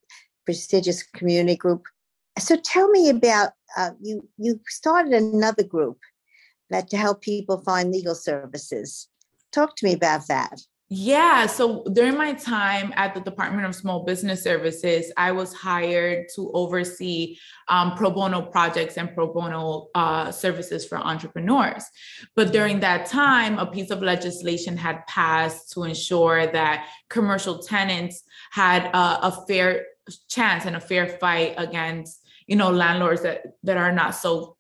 prestigious 0.47 1.03
community 1.03 1.57
group. 1.57 1.85
So 2.38 2.57
tell 2.57 2.88
me 2.88 3.09
about 3.11 3.53
uh, 3.77 3.91
you. 4.00 4.29
You 4.38 4.61
started 4.69 5.12
another 5.12 5.62
group 5.62 5.99
that 6.71 6.88
to 6.91 6.97
help 6.97 7.23
people 7.23 7.61
find 7.61 7.93
legal 7.93 8.15
services. 8.15 9.09
Talk 9.53 9.77
to 9.77 9.87
me 9.87 9.93
about 9.93 10.27
that. 10.29 10.61
Yeah. 10.90 11.45
So 11.45 11.85
during 11.92 12.16
my 12.16 12.33
time 12.33 12.95
at 12.97 13.14
the 13.14 13.21
Department 13.21 13.66
of 13.66 13.75
Small 13.75 14.04
Business 14.04 14.42
Services, 14.42 15.12
I 15.18 15.33
was 15.33 15.52
hired 15.52 16.28
to 16.35 16.50
oversee 16.54 17.37
um, 17.68 17.95
pro 17.95 18.11
bono 18.11 18.40
projects 18.40 18.97
and 18.97 19.14
pro 19.14 19.30
bono 19.30 19.88
uh, 19.95 20.33
services 20.33 20.87
for 20.87 20.97
entrepreneurs. 20.97 21.85
But 22.35 22.52
during 22.52 22.80
that 22.80 23.04
time, 23.04 23.59
a 23.59 23.66
piece 23.66 23.90
of 23.90 24.00
legislation 24.00 24.78
had 24.78 25.07
passed 25.07 25.73
to 25.73 25.85
ensure 25.85 26.47
that 26.47 26.88
commercial 27.11 27.59
tenants 27.59 28.23
had 28.50 28.87
a, 28.87 29.26
a 29.26 29.45
fair 29.47 29.85
chance 30.30 30.64
and 30.64 30.75
a 30.75 30.80
fair 30.80 31.07
fight 31.07 31.54
against 31.59 32.25
you 32.47 32.57
know 32.57 32.71
landlords 32.71 33.23
that 33.23 33.42
that 33.62 33.76
are 33.76 33.92
not 33.92 34.14
so 34.14 34.57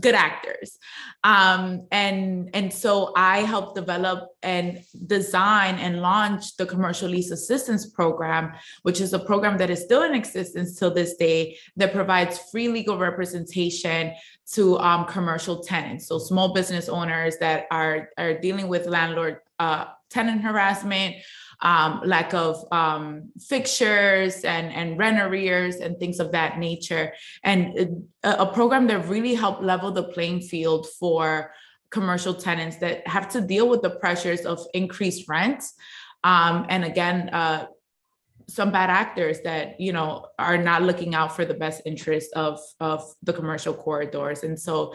good 0.00 0.14
actors. 0.14 0.78
Um, 1.22 1.86
and 1.90 2.50
and 2.52 2.72
so 2.72 3.12
i 3.16 3.40
helped 3.40 3.74
develop 3.74 4.28
and 4.42 4.82
design 5.06 5.76
and 5.76 6.00
launch 6.00 6.56
the 6.56 6.66
commercial 6.66 7.08
lease 7.08 7.30
assistance 7.30 7.86
program 7.86 8.52
which 8.82 9.00
is 9.00 9.12
a 9.12 9.18
program 9.18 9.56
that 9.58 9.70
is 9.70 9.82
still 9.82 10.02
in 10.02 10.14
existence 10.14 10.78
till 10.78 10.92
this 10.92 11.16
day 11.16 11.56
that 11.76 11.92
provides 11.92 12.38
free 12.50 12.68
legal 12.68 12.98
representation 12.98 14.12
to 14.52 14.78
um, 14.78 15.06
commercial 15.06 15.62
tenants. 15.62 16.06
So 16.06 16.18
small 16.18 16.52
business 16.52 16.88
owners 16.88 17.38
that 17.38 17.66
are 17.70 18.10
are 18.18 18.34
dealing 18.38 18.68
with 18.68 18.86
landlord 18.86 19.38
uh, 19.58 19.86
tenant 20.10 20.42
harassment 20.42 21.16
um, 21.60 22.00
lack 22.04 22.34
of 22.34 22.64
um, 22.72 23.30
fixtures 23.38 24.42
and, 24.42 24.72
and 24.72 24.98
rent 24.98 25.20
arrears 25.20 25.76
and 25.76 25.98
things 25.98 26.20
of 26.20 26.32
that 26.32 26.58
nature. 26.58 27.12
And 27.42 28.06
a, 28.22 28.42
a 28.42 28.46
program 28.46 28.86
that 28.88 29.08
really 29.08 29.34
helped 29.34 29.62
level 29.62 29.90
the 29.90 30.04
playing 30.04 30.42
field 30.42 30.86
for 30.98 31.52
commercial 31.90 32.34
tenants 32.34 32.76
that 32.78 33.06
have 33.06 33.28
to 33.30 33.40
deal 33.40 33.68
with 33.68 33.82
the 33.82 33.90
pressures 33.90 34.40
of 34.40 34.66
increased 34.74 35.28
rents. 35.28 35.74
Um, 36.24 36.66
and 36.68 36.84
again, 36.84 37.30
uh, 37.30 37.66
some 38.48 38.70
bad 38.70 38.90
actors 38.90 39.40
that 39.40 39.80
you 39.80 39.92
know 39.92 40.26
are 40.38 40.58
not 40.58 40.82
looking 40.82 41.14
out 41.14 41.34
for 41.34 41.44
the 41.44 41.54
best 41.54 41.82
interest 41.86 42.32
of 42.34 42.60
of 42.80 43.14
the 43.22 43.32
commercial 43.32 43.72
corridors 43.72 44.42
and 44.42 44.58
so 44.58 44.94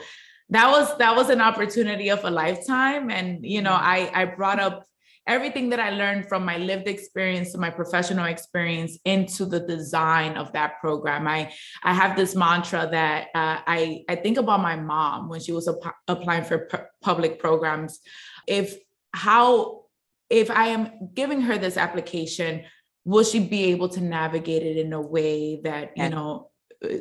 that 0.50 0.70
was 0.70 0.98
that 0.98 1.16
was 1.16 1.30
an 1.30 1.42
opportunity 1.42 2.10
of 2.10 2.24
a 2.26 2.30
lifetime 2.30 3.10
and 3.10 3.44
you 3.44 3.62
know 3.62 3.74
i 3.74 4.12
i 4.14 4.26
brought 4.26 4.60
up 4.60 4.86
everything 5.30 5.70
that 5.70 5.80
I 5.80 5.92
learned 5.92 6.28
from 6.28 6.44
my 6.44 6.58
lived 6.58 6.88
experience 6.88 7.52
to 7.52 7.60
my 7.60 7.70
professional 7.70 8.26
experience 8.26 8.98
into 9.06 9.46
the 9.46 9.60
design 9.60 10.36
of 10.36 10.52
that 10.54 10.80
program. 10.82 11.28
I 11.28 11.54
I 11.84 11.94
have 11.94 12.18
this 12.18 12.36
mantra 12.36 12.90
that 12.92 13.28
uh, 13.36 13.62
I 13.66 14.04
I 14.10 14.16
think 14.16 14.38
about 14.38 14.62
my 14.62 14.76
mom 14.76 15.30
when 15.30 15.40
she 15.40 15.52
was 15.52 15.68
ap- 15.68 15.96
applying 16.08 16.44
for 16.44 16.68
p- 16.72 16.90
public 17.02 17.40
programs. 17.40 18.00
If 18.48 18.76
how 19.14 19.84
if 20.30 20.50
I 20.52 20.68
am 20.70 21.12
giving 21.14 21.42
her 21.42 21.58
this 21.58 21.78
application, 21.78 22.64
will 23.06 23.24
she 23.24 23.40
be 23.40 23.66
able 23.66 23.90
to 23.90 24.02
navigate 24.02 24.64
it 24.64 24.78
in 24.78 24.94
a 24.94 25.02
way 25.02 25.62
that 25.64 25.92
you 25.96 26.10
know 26.10 26.50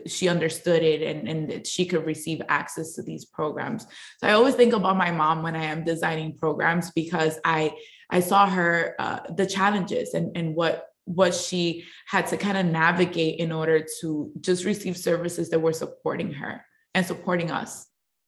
she 0.07 0.29
understood 0.29 0.83
it 0.83 1.03
and, 1.03 1.29
and 1.29 1.51
that 1.51 1.67
she 1.67 1.87
could 1.87 2.05
receive 2.05 2.43
access 2.49 2.95
to 2.95 3.03
these 3.03 3.25
programs. 3.25 3.87
So 4.19 4.27
I 4.27 4.33
always 4.33 4.55
think 4.55 4.73
about 4.73 4.97
my 4.97 5.11
mom 5.13 5.43
when 5.43 5.55
I 5.55 5.65
am 5.65 5.85
designing 5.85 6.37
programs 6.37 6.91
because 6.91 7.39
I 7.45 7.75
I 8.11 8.21
saw 8.21 8.49
her 8.49 8.95
uh, 8.99 9.21
the 9.35 9.47
challenges 9.47 10.15
and 10.15 10.37
and 10.37 10.55
what 10.55 10.89
what 11.05 11.35
she 11.35 11.85
had 12.07 12.27
to 12.27 12.37
kind 12.37 12.59
of 12.59 12.67
navigate 12.67 13.39
in 13.39 13.51
order 13.51 13.85
to 14.01 14.31
just 14.41 14.65
receive 14.65 14.97
services 14.97 15.49
that 15.51 15.59
were 15.59 15.73
supporting 15.73 16.33
her 16.33 16.65
and 16.95 17.07
supporting 17.07 17.51
us. 17.51 17.87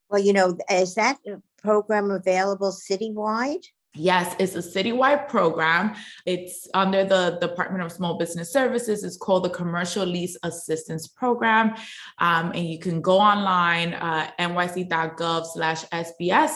Well, 0.08 0.20
you 0.20 0.32
know, 0.32 0.56
is 0.70 0.94
that 0.94 1.18
program 1.62 2.10
available 2.10 2.72
citywide? 2.72 3.64
Yes, 3.94 4.36
it's 4.38 4.54
a 4.54 4.58
citywide 4.58 5.28
program. 5.28 5.96
It's 6.24 6.68
under 6.74 7.04
the 7.04 7.38
Department 7.40 7.82
of 7.82 7.90
Small 7.90 8.18
Business 8.18 8.52
Services. 8.52 9.02
It's 9.02 9.16
called 9.16 9.44
the 9.44 9.50
Commercial 9.50 10.06
Lease 10.06 10.36
Assistance 10.44 11.08
Program. 11.08 11.74
Um, 12.18 12.52
and 12.52 12.68
you 12.68 12.78
can 12.78 13.00
go 13.00 13.18
online, 13.18 13.94
uh, 13.94 14.30
nyc.gov 14.38 15.46
slash 15.46 15.84
SBS, 15.86 16.54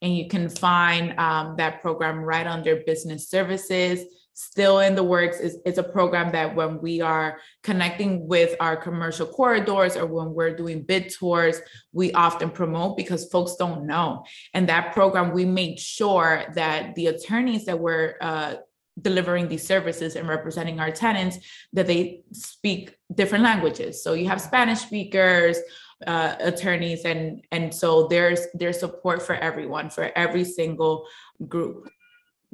and 0.00 0.16
you 0.16 0.28
can 0.28 0.48
find 0.48 1.18
um, 1.18 1.56
that 1.56 1.82
program 1.82 2.20
right 2.20 2.46
under 2.46 2.76
Business 2.86 3.28
Services 3.28 4.04
still 4.36 4.80
in 4.80 4.94
the 4.94 5.02
works 5.02 5.40
is 5.40 5.56
it's 5.64 5.78
a 5.78 5.82
program 5.82 6.30
that 6.30 6.54
when 6.54 6.78
we 6.82 7.00
are 7.00 7.38
connecting 7.62 8.28
with 8.28 8.54
our 8.60 8.76
commercial 8.76 9.26
corridors 9.26 9.96
or 9.96 10.04
when 10.04 10.34
we're 10.34 10.54
doing 10.54 10.82
bid 10.82 11.08
tours 11.08 11.58
we 11.92 12.12
often 12.12 12.50
promote 12.50 12.98
because 12.98 13.30
folks 13.30 13.56
don't 13.56 13.86
know. 13.86 14.26
And 14.52 14.68
that 14.68 14.92
program 14.92 15.32
we 15.32 15.46
made 15.46 15.80
sure 15.80 16.44
that 16.54 16.94
the 16.96 17.06
attorneys 17.06 17.64
that 17.64 17.80
we're 17.80 18.16
uh, 18.20 18.56
delivering 19.00 19.48
these 19.48 19.66
services 19.66 20.16
and 20.16 20.28
representing 20.28 20.80
our 20.80 20.90
tenants 20.90 21.38
that 21.72 21.86
they 21.86 22.20
speak 22.32 22.94
different 23.14 23.42
languages. 23.42 24.04
So 24.04 24.12
you 24.12 24.28
have 24.28 24.40
spanish 24.40 24.80
speakers 24.80 25.58
uh, 26.06 26.34
attorneys 26.40 27.06
and 27.06 27.42
and 27.52 27.74
so 27.74 28.06
there's 28.08 28.40
there's 28.52 28.78
support 28.78 29.22
for 29.22 29.34
everyone 29.34 29.88
for 29.88 30.12
every 30.14 30.44
single 30.44 31.06
group 31.48 31.88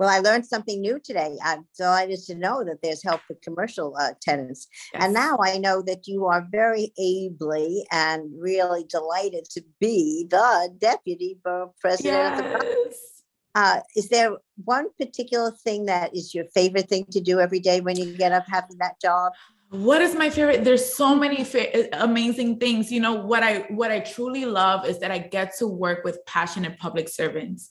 well, 0.02 0.10
I 0.10 0.18
learned 0.18 0.44
something 0.44 0.80
new 0.80 0.98
today. 0.98 1.38
I'm 1.44 1.64
delighted 1.78 2.18
to 2.24 2.34
know 2.34 2.64
that 2.64 2.82
there's 2.82 3.04
help 3.04 3.20
for 3.20 3.36
commercial 3.40 3.96
uh, 3.96 4.14
tenants. 4.20 4.66
Yes. 4.92 5.04
And 5.04 5.14
now 5.14 5.38
I 5.40 5.58
know 5.58 5.80
that 5.82 6.08
you 6.08 6.26
are 6.26 6.44
very 6.50 6.92
ably 6.98 7.86
and 7.92 8.28
really 8.36 8.82
delighted 8.82 9.44
to 9.50 9.62
be 9.78 10.26
the 10.28 10.74
deputy 10.76 11.38
borough 11.44 11.72
president 11.80 12.14
yes. 12.14 12.40
of 12.40 12.60
the 12.60 12.96
uh, 13.54 13.80
is 13.94 14.08
there 14.08 14.38
one 14.64 14.88
particular 14.98 15.52
thing 15.62 15.86
that 15.86 16.16
is 16.16 16.34
your 16.34 16.46
favorite 16.52 16.88
thing 16.88 17.06
to 17.12 17.20
do 17.20 17.38
every 17.38 17.60
day 17.60 17.80
when 17.80 17.96
you 17.96 18.16
get 18.16 18.32
up 18.32 18.44
having 18.48 18.78
that 18.78 19.00
job? 19.00 19.32
What 19.72 20.02
is 20.02 20.14
my 20.14 20.28
favorite? 20.28 20.64
There's 20.64 20.94
so 20.94 21.14
many 21.14 21.44
fa- 21.44 21.96
uh, 21.96 22.04
amazing 22.04 22.58
things. 22.58 22.92
You 22.92 23.00
know 23.00 23.14
what 23.14 23.42
i 23.42 23.60
what 23.70 23.90
i 23.90 24.00
truly 24.00 24.44
love 24.44 24.86
is 24.86 24.98
that 24.98 25.10
i 25.10 25.16
get 25.16 25.56
to 25.58 25.66
work 25.66 26.04
with 26.04 26.18
passionate 26.26 26.78
public 26.78 27.08
servants. 27.08 27.70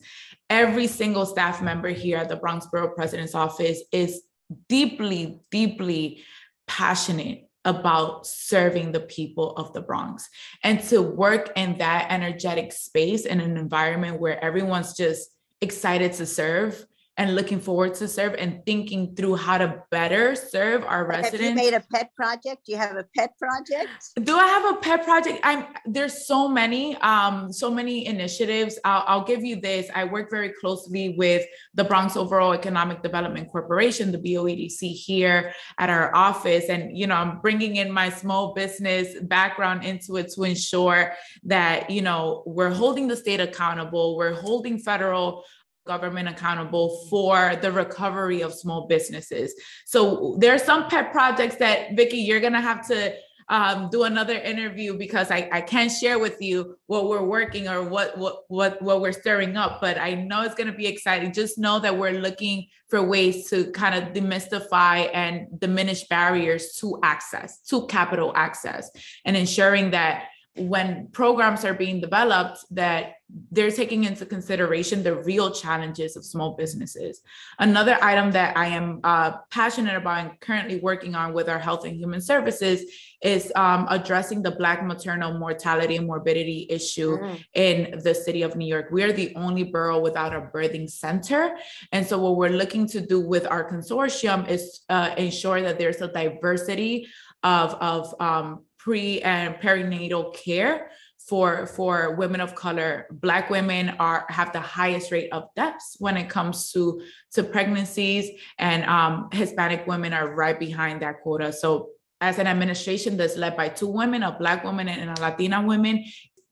Every 0.50 0.88
single 0.88 1.28
staff 1.28 1.62
member 1.62 1.90
here 1.90 2.18
at 2.18 2.28
the 2.28 2.38
bronx 2.38 2.66
borough 2.66 2.96
president's 2.96 3.36
office 3.36 3.84
is 3.92 4.24
deeply 4.68 5.42
deeply 5.52 6.24
passionate 6.68 7.48
about 7.66 8.26
serving 8.26 8.92
the 8.92 9.02
people 9.02 9.52
of 9.56 9.72
the 9.74 9.82
bronx. 9.82 10.28
And 10.64 10.82
to 10.86 11.04
work 11.04 11.52
in 11.56 11.78
that 11.78 12.08
energetic 12.10 12.72
space 12.72 13.26
in 13.26 13.40
an 13.40 13.58
environment 13.58 14.20
where 14.20 14.44
everyone's 14.44 14.98
just 14.98 15.30
excited 15.62 16.14
to 16.14 16.26
serve 16.26 16.84
and 17.18 17.36
looking 17.36 17.60
forward 17.60 17.94
to 17.94 18.08
serve 18.08 18.34
and 18.36 18.66
thinking 18.66 19.14
through 19.16 19.36
how 19.36 19.58
to 19.58 19.84
better 19.92 20.34
serve 20.34 20.84
our 20.86 21.06
residents. 21.06 21.42
Have 21.42 21.50
you 21.50 21.56
made 21.56 21.74
a 21.74 21.84
pet 21.94 22.10
project? 22.16 22.66
Do 22.66 22.72
you 22.72 22.78
have 22.78 22.96
a 22.96 23.06
pet 23.16 23.38
project? 23.38 23.90
Do 24.24 24.38
I 24.38 24.48
have 24.48 24.74
a 24.74 24.78
pet 24.78 25.04
project? 25.04 25.40
I'm 25.44 25.66
there's 25.86 26.26
so 26.26 26.48
many, 26.48 26.96
um, 26.98 27.52
so 27.52 27.70
many 27.70 28.06
initiatives. 28.08 28.80
I'll, 28.86 29.04
I'll 29.08 29.24
give 29.26 29.44
you 29.44 29.60
this. 29.60 29.90
I 29.94 30.06
work 30.06 30.32
very 30.32 30.54
closely 30.62 31.16
with 31.18 31.46
the 31.74 31.84
Bronx 31.84 32.16
Overall 32.16 32.54
Economic 32.54 33.04
Development 33.04 33.50
Corporation, 33.52 34.12
the 34.12 34.18
BOEDC 34.18 34.94
here 34.94 35.54
at 35.78 35.90
our 35.90 36.16
office, 36.16 36.70
and 36.70 36.98
you 36.98 37.08
know 37.08 37.16
I'm 37.16 37.40
bringing 37.42 37.76
in 37.76 37.92
my 37.92 38.10
small 38.10 38.54
business 38.54 39.20
background 39.24 39.84
into 39.84 40.16
it 40.16 40.32
to 40.34 40.44
ensure 40.44 41.14
that 41.44 41.90
you 41.90 42.02
know 42.02 42.44
we're 42.46 42.74
holding 42.74 43.10
the 43.10 43.18
state 43.18 43.42
accountable, 43.42 44.16
we're 44.16 44.34
holding 44.34 44.80
federal 44.80 45.44
government 45.92 46.28
accountable 46.30 46.88
for 47.10 47.56
the 47.62 47.72
recovery 47.72 48.42
of 48.42 48.54
small 48.54 48.88
businesses. 48.88 49.54
So 49.86 50.36
there 50.40 50.54
are 50.54 50.64
some 50.72 50.88
pet 50.88 51.12
projects 51.12 51.58
that 51.58 51.96
Vicky, 51.98 52.18
you're 52.18 52.40
gonna 52.40 52.62
have 52.62 52.88
to 52.88 53.14
um, 53.52 53.90
do 53.92 54.04
another 54.04 54.36
interview 54.36 54.98
because 54.98 55.30
I, 55.30 55.50
I 55.52 55.60
can't 55.60 55.92
share 55.92 56.18
with 56.18 56.42
you 56.42 56.78
what 56.88 57.10
we're 57.10 57.22
working 57.22 57.68
or 57.68 57.84
what 57.84 58.18
what 58.18 58.46
what 58.48 58.82
what 58.82 59.02
we're 59.02 59.12
stirring 59.12 59.58
up. 59.58 59.82
But 59.82 59.98
I 59.98 60.14
know 60.14 60.44
it's 60.44 60.56
going 60.56 60.72
to 60.72 60.78
be 60.84 60.88
exciting. 60.88 61.34
Just 61.34 61.58
know 61.58 61.78
that 61.80 61.98
we're 61.98 62.20
looking 62.28 62.68
for 62.90 63.04
ways 63.04 63.50
to 63.50 63.70
kind 63.72 63.94
of 63.94 64.14
demystify 64.14 65.10
and 65.14 65.60
diminish 65.60 66.08
barriers 66.08 66.78
to 66.80 66.98
access, 67.04 67.60
to 67.64 67.86
capital 67.88 68.32
access, 68.38 68.90
and 69.26 69.36
ensuring 69.36 69.92
that 69.92 70.28
when 70.56 71.08
programs 71.12 71.64
are 71.64 71.74
being 71.74 72.02
developed 72.02 72.66
that 72.72 73.14
they're 73.52 73.72
taking 73.72 74.04
into 74.04 74.26
consideration 74.26 75.04
the 75.04 75.16
real 75.16 75.52
challenges 75.52 76.18
of 76.18 76.26
small 76.26 76.56
businesses. 76.56 77.22
Another 77.60 77.98
item 78.02 78.32
that 78.32 78.58
I 78.58 78.68
am 78.68 79.00
uh, 79.04 79.34
passionate 79.50 79.96
about 79.96 80.18
and 80.20 80.40
currently 80.42 80.80
working 80.80 81.16
on 81.16 81.34
with 81.34 81.48
our 81.48 81.60
health 81.60 81.86
and 81.86 81.96
human 81.96 82.20
services 82.20 82.84
is 83.22 83.52
um, 83.56 83.88
addressing 83.90 84.42
the 84.42 84.52
Black 84.52 84.84
maternal 84.86 85.38
mortality 85.38 85.96
and 85.96 86.08
morbidity 86.08 86.68
issue 86.70 87.18
mm. 87.18 87.44
in 87.54 88.00
the 88.04 88.14
city 88.14 88.42
of 88.42 88.58
New 88.58 88.68
York. 88.68 88.88
We 88.92 89.04
are 89.04 89.14
the 89.14 89.34
only 89.36 89.64
borough 89.64 90.00
without 90.00 90.36
a 90.36 90.42
birthing 90.42 90.90
center. 90.90 91.56
And 91.94 92.06
so, 92.06 92.20
what 92.20 92.36
we're 92.36 92.50
looking 92.50 92.88
to 92.88 93.00
do 93.00 93.22
with 93.22 93.48
our 93.48 93.70
consortium 93.70 94.50
is 94.50 94.82
uh, 94.90 95.14
ensure 95.18 95.62
that 95.62 95.80
there's 95.80 96.02
a 96.02 96.08
diversity 96.08 97.08
of, 97.44 97.74
of 97.76 98.16
um, 98.20 98.66
pre 98.84 99.22
and 99.22 99.56
perinatal 99.56 100.34
care 100.36 100.90
for 101.28 101.68
for 101.68 102.16
women 102.16 102.42
of 102.42 102.56
color 102.56 103.06
black 103.12 103.50
women 103.50 103.90
are 104.00 104.26
have 104.30 104.52
the 104.54 104.60
highest 104.60 105.12
rate 105.12 105.30
of 105.32 105.44
deaths 105.56 105.96
when 106.00 106.18
it 106.18 106.30
comes 106.30 106.72
to 106.72 107.02
to 107.32 107.44
pregnancies 107.44 108.40
and 108.58 108.84
um, 108.86 109.30
hispanic 109.32 109.86
women 109.86 110.14
are 110.14 110.34
right 110.34 110.60
behind 110.60 111.02
that 111.02 111.22
quota 111.22 111.54
so 111.54 111.90
as 112.22 112.40
an 112.40 112.48
administration 112.48 113.18
that's 113.18 113.38
led 113.38 113.56
by 113.56 113.70
two 113.70 113.88
women 113.88 114.24
a 114.24 114.32
black 114.38 114.64
woman 114.64 114.88
and 114.88 115.18
a 115.18 115.22
latina 115.22 115.62
woman 115.62 116.04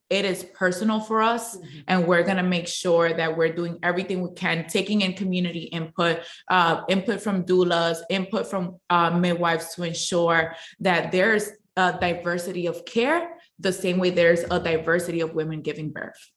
it 0.08 0.24
is 0.24 0.42
personal 0.42 1.00
for 1.00 1.22
us 1.22 1.56
mm-hmm. 1.56 1.78
and 1.86 2.06
we're 2.06 2.24
going 2.24 2.36
to 2.36 2.42
make 2.42 2.66
sure 2.66 3.12
that 3.12 3.36
we're 3.36 3.52
doing 3.52 3.78
everything 3.82 4.22
we 4.22 4.30
can 4.34 4.66
taking 4.68 5.02
in 5.02 5.14
community 5.14 5.64
input 5.64 6.20
uh, 6.48 6.82
input 6.88 7.20
from 7.20 7.44
doulas 7.44 7.98
input 8.10 8.46
from 8.46 8.76
uh, 8.90 9.10
midwives 9.10 9.74
to 9.74 9.84
ensure 9.84 10.54
that 10.80 11.10
there's 11.12 11.50
a 11.80 11.98
diversity 12.00 12.66
of 12.66 12.84
care 12.84 13.36
the 13.58 13.72
same 13.72 13.98
way 13.98 14.10
there's 14.10 14.44
a 14.50 14.60
diversity 14.60 15.20
of 15.20 15.34
women 15.34 15.62
giving 15.62 15.90
birth. 15.90 16.30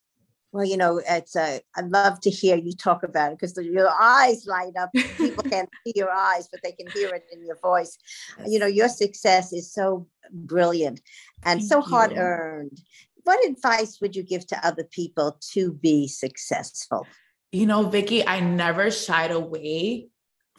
Well, 0.51 0.65
you 0.65 0.77
know, 0.77 1.01
it's 1.09 1.35
uh, 1.35 1.59
a, 1.75 1.81
I 1.81 1.81
love 1.81 2.19
to 2.21 2.29
hear 2.29 2.55
you 2.55 2.73
talk 2.73 3.01
about 3.01 3.31
it 3.31 3.39
because 3.39 3.57
your 3.57 3.89
eyes 3.89 4.45
light 4.45 4.73
up. 4.79 4.91
People 5.17 5.43
can't 5.43 5.69
see 5.83 5.93
your 5.95 6.12
eyes, 6.12 6.47
but 6.51 6.62
they 6.63 6.73
can 6.73 6.85
hear 6.91 7.09
it 7.09 7.23
in 7.31 7.43
your 7.43 7.57
voice. 7.57 7.97
Yes. 8.38 8.47
You 8.51 8.59
know, 8.59 8.67
your 8.67 8.88
success 8.88 9.51
is 9.51 9.73
so 9.73 10.07
brilliant 10.31 11.01
and 11.43 11.59
Thank 11.59 11.71
so 11.71 11.81
hard 11.81 12.13
earned. 12.15 12.79
What 13.23 13.43
advice 13.47 14.00
would 14.00 14.15
you 14.15 14.21
give 14.21 14.45
to 14.47 14.67
other 14.67 14.83
people 14.83 15.39
to 15.53 15.73
be 15.73 16.07
successful? 16.07 17.07
You 17.51 17.65
know, 17.65 17.89
Vicky, 17.89 18.25
I 18.27 18.39
never 18.39 18.91
shied 18.91 19.31
away 19.31 20.09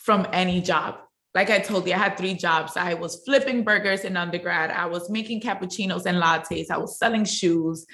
from 0.00 0.26
any 0.32 0.60
job 0.60 0.96
like 1.34 1.50
I 1.50 1.58
told 1.58 1.86
you, 1.86 1.94
I 1.94 1.98
had 1.98 2.16
three 2.16 2.34
jobs. 2.34 2.76
I 2.76 2.94
was 2.94 3.22
flipping 3.24 3.64
burgers 3.64 4.04
in 4.04 4.16
undergrad. 4.16 4.70
I 4.70 4.86
was 4.86 5.10
making 5.10 5.40
cappuccinos 5.40 6.06
and 6.06 6.22
lattes. 6.22 6.70
I 6.70 6.78
was 6.78 6.98
selling 6.98 7.24
shoes. 7.24 7.86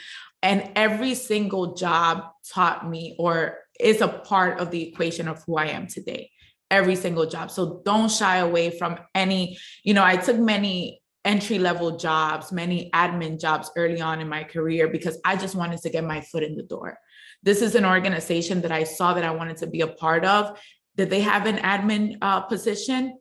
And 0.43 0.71
every 0.77 1.15
single 1.15 1.75
job 1.75 2.25
taught 2.53 2.89
me 2.89 3.17
or 3.19 3.59
is 3.79 4.03
a 4.03 4.09
part 4.09 4.61
of 4.61 4.71
the 4.71 4.89
equation 4.89 5.27
of 5.27 5.43
who 5.45 5.57
I 5.57 5.67
am 5.67 5.87
today. 5.87 6.31
Every 6.71 6.97
single 6.97 7.27
job. 7.27 7.51
So 7.51 7.83
don't 7.85 8.11
shy 8.11 8.37
away 8.37 8.77
from 8.79 8.99
any, 9.15 9.59
you 9.85 9.95
know, 9.95 10.05
I 10.05 10.17
took 10.17 10.39
many 10.39 11.03
entry 11.25 11.59
level 11.59 11.97
jobs, 11.97 12.53
many 12.53 12.91
admin 12.95 13.41
jobs 13.41 13.71
early 13.77 14.01
on 14.01 14.21
in 14.21 14.29
my 14.29 14.45
career 14.45 14.89
because 14.89 15.19
I 15.25 15.37
just 15.37 15.55
wanted 15.55 15.81
to 15.83 15.91
get 15.91 16.05
my 16.05 16.21
foot 16.21 16.43
in 16.43 16.57
the 16.57 16.63
door. 16.63 16.99
This 17.43 17.63
is 17.63 17.75
an 17.75 17.87
organization 17.87 18.61
that 18.63 18.73
I 18.73 18.85
saw 18.85 19.15
that 19.15 19.25
I 19.25 19.31
wanted 19.31 19.57
to 19.59 19.67
be 19.67 19.81
a 19.81 19.89
part 19.89 20.25
of. 20.25 20.59
Did 20.97 21.11
they 21.11 21.21
have 21.21 21.47
an 21.47 21.57
admin 21.57 22.19
uh, 22.21 22.41
position? 22.43 23.19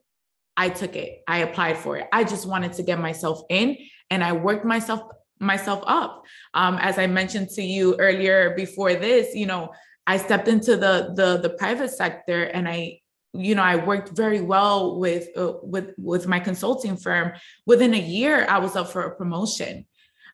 I 0.56 0.68
took 0.68 0.96
it. 0.96 1.22
I 1.26 1.38
applied 1.38 1.78
for 1.78 1.96
it. 1.96 2.08
I 2.12 2.24
just 2.24 2.46
wanted 2.46 2.72
to 2.74 2.82
get 2.82 2.98
myself 2.98 3.42
in 3.48 3.76
and 4.10 4.22
I 4.22 4.32
worked 4.32 4.64
myself 4.64 5.02
myself 5.38 5.82
up. 5.86 6.24
Um, 6.52 6.76
as 6.80 6.98
I 6.98 7.06
mentioned 7.06 7.48
to 7.50 7.62
you 7.62 7.96
earlier 7.98 8.54
before 8.54 8.94
this, 8.94 9.34
you 9.34 9.46
know, 9.46 9.72
I 10.06 10.18
stepped 10.18 10.48
into 10.48 10.76
the 10.76 11.12
the 11.14 11.38
the 11.38 11.50
private 11.50 11.90
sector 11.90 12.44
and 12.44 12.68
I 12.68 13.00
you 13.32 13.54
know, 13.54 13.62
I 13.62 13.76
worked 13.76 14.10
very 14.10 14.40
well 14.40 14.98
with 14.98 15.28
uh, 15.36 15.54
with 15.62 15.94
with 15.96 16.26
my 16.26 16.40
consulting 16.40 16.96
firm. 16.96 17.32
Within 17.64 17.94
a 17.94 18.00
year, 18.00 18.44
I 18.48 18.58
was 18.58 18.74
up 18.76 18.90
for 18.90 19.02
a 19.02 19.14
promotion. 19.14 19.86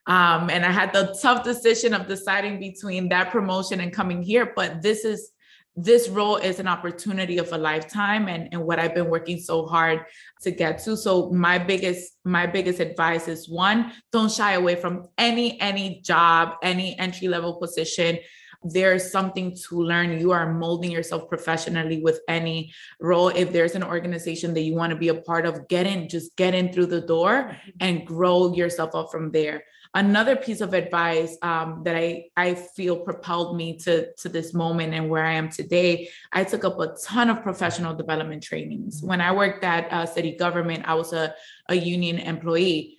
Um, 0.07 0.49
and 0.49 0.65
I 0.65 0.71
had 0.71 0.93
the 0.93 1.17
tough 1.21 1.43
decision 1.43 1.93
of 1.93 2.07
deciding 2.07 2.59
between 2.59 3.09
that 3.09 3.29
promotion 3.29 3.81
and 3.81 3.93
coming 3.93 4.23
here. 4.23 4.53
But 4.55 4.81
this 4.81 5.03
is 5.03 5.31
this 5.77 6.09
role 6.09 6.37
is 6.37 6.59
an 6.59 6.67
opportunity 6.67 7.37
of 7.37 7.53
a 7.53 7.57
lifetime 7.57 8.27
and, 8.27 8.49
and 8.51 8.63
what 8.63 8.79
I've 8.79 8.95
been 8.95 9.09
working 9.09 9.39
so 9.39 9.67
hard 9.67 10.01
to 10.41 10.49
get 10.49 10.79
to. 10.79 10.97
So 10.97 11.29
my 11.31 11.59
biggest, 11.59 12.13
my 12.25 12.47
biggest 12.47 12.79
advice 12.79 13.27
is 13.27 13.47
one, 13.47 13.93
don't 14.11 14.31
shy 14.31 14.53
away 14.53 14.75
from 14.75 15.07
any, 15.19 15.61
any 15.61 16.01
job, 16.01 16.55
any 16.63 16.97
entry 16.97 17.27
level 17.27 17.57
position. 17.57 18.17
There's 18.63 19.11
something 19.11 19.55
to 19.69 19.83
learn. 19.83 20.19
You 20.19 20.31
are 20.31 20.51
molding 20.51 20.89
yourself 20.89 21.29
professionally 21.29 22.01
with 22.01 22.21
any 22.27 22.73
role. 22.99 23.29
If 23.29 23.53
there's 23.53 23.75
an 23.75 23.83
organization 23.83 24.55
that 24.55 24.61
you 24.61 24.73
want 24.73 24.89
to 24.89 24.97
be 24.97 25.09
a 25.09 25.21
part 25.21 25.45
of, 25.45 25.67
get 25.67 25.85
in, 25.85 26.09
just 26.09 26.35
get 26.37 26.55
in 26.55 26.73
through 26.73 26.87
the 26.87 27.01
door 27.01 27.51
mm-hmm. 27.51 27.69
and 27.81 28.05
grow 28.05 28.51
yourself 28.55 28.95
up 28.95 29.11
from 29.11 29.31
there 29.31 29.63
another 29.93 30.35
piece 30.35 30.61
of 30.61 30.73
advice 30.73 31.37
um, 31.41 31.81
that 31.83 31.95
I, 31.95 32.25
I 32.35 32.55
feel 32.55 32.97
propelled 32.97 33.55
me 33.57 33.77
to, 33.79 34.13
to 34.13 34.29
this 34.29 34.53
moment 34.53 34.93
and 34.93 35.09
where 35.09 35.25
I 35.25 35.33
am 35.33 35.49
today, 35.49 36.09
I 36.31 36.43
took 36.43 36.63
up 36.63 36.79
a 36.79 36.95
ton 37.03 37.29
of 37.29 37.43
professional 37.43 37.95
development 37.95 38.43
trainings. 38.43 39.01
When 39.01 39.21
I 39.21 39.31
worked 39.31 39.63
at 39.63 39.91
uh, 39.91 40.05
city 40.05 40.35
government, 40.35 40.83
I 40.87 40.93
was 40.95 41.13
a, 41.13 41.33
a 41.69 41.75
union 41.75 42.19
employee 42.19 42.97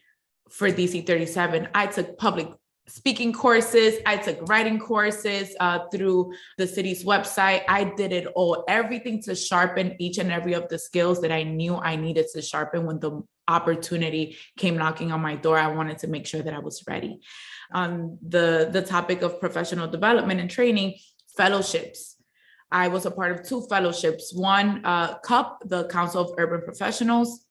for 0.51 0.71
DC 0.71 1.07
37. 1.07 1.69
I 1.75 1.87
took 1.87 2.19
public 2.19 2.49
speaking 2.89 3.33
courses. 3.33 3.97
I 4.07 4.17
took 4.17 4.49
writing 4.49 4.79
courses 4.79 5.55
uh, 5.61 5.81
through 5.93 6.33
the 6.57 6.67
city's 6.67 7.05
website. 7.05 7.63
I 7.69 7.93
did 7.97 8.13
it 8.13 8.27
all, 8.35 8.65
everything 8.67 9.23
to 9.25 9.35
sharpen 9.35 9.95
each 9.99 10.19
and 10.19 10.33
every 10.33 10.55
of 10.55 10.69
the 10.69 10.79
skills 10.79 11.21
that 11.21 11.31
I 11.31 11.43
knew 11.43 11.77
I 11.77 11.97
needed 11.97 12.27
to 12.35 12.43
sharpen 12.43 12.87
when 12.87 12.99
the 12.99 13.23
opportunity 13.49 14.37
came 14.57 14.77
knocking 14.77 15.11
on 15.11 15.21
my 15.21 15.35
door, 15.35 15.59
I 15.59 15.69
wanted 15.69 15.99
to 15.99 16.07
make 16.07 16.27
sure 16.27 16.43
that 16.43 16.55
I 16.55 16.59
was 16.59 16.85
ready. 16.87 17.21
On 17.73 18.19
the, 18.27 18.69
the 18.73 18.83
topic 18.83 19.23
of 19.23 19.41
professional 19.41 19.89
development 19.89 20.41
and 20.41 20.51
training, 20.51 20.95
fellowships. 21.37 22.17
I 22.71 22.89
was 22.89 23.07
a 23.07 23.11
part 23.11 23.33
of 23.33 23.47
two 23.49 23.63
fellowships. 23.69 24.33
One, 24.35 24.85
uh, 24.85 25.19
CUP, 25.19 25.63
the 25.67 25.87
Council 25.89 26.21
of 26.21 26.35
Urban 26.39 26.63
Professionals. 26.63 27.47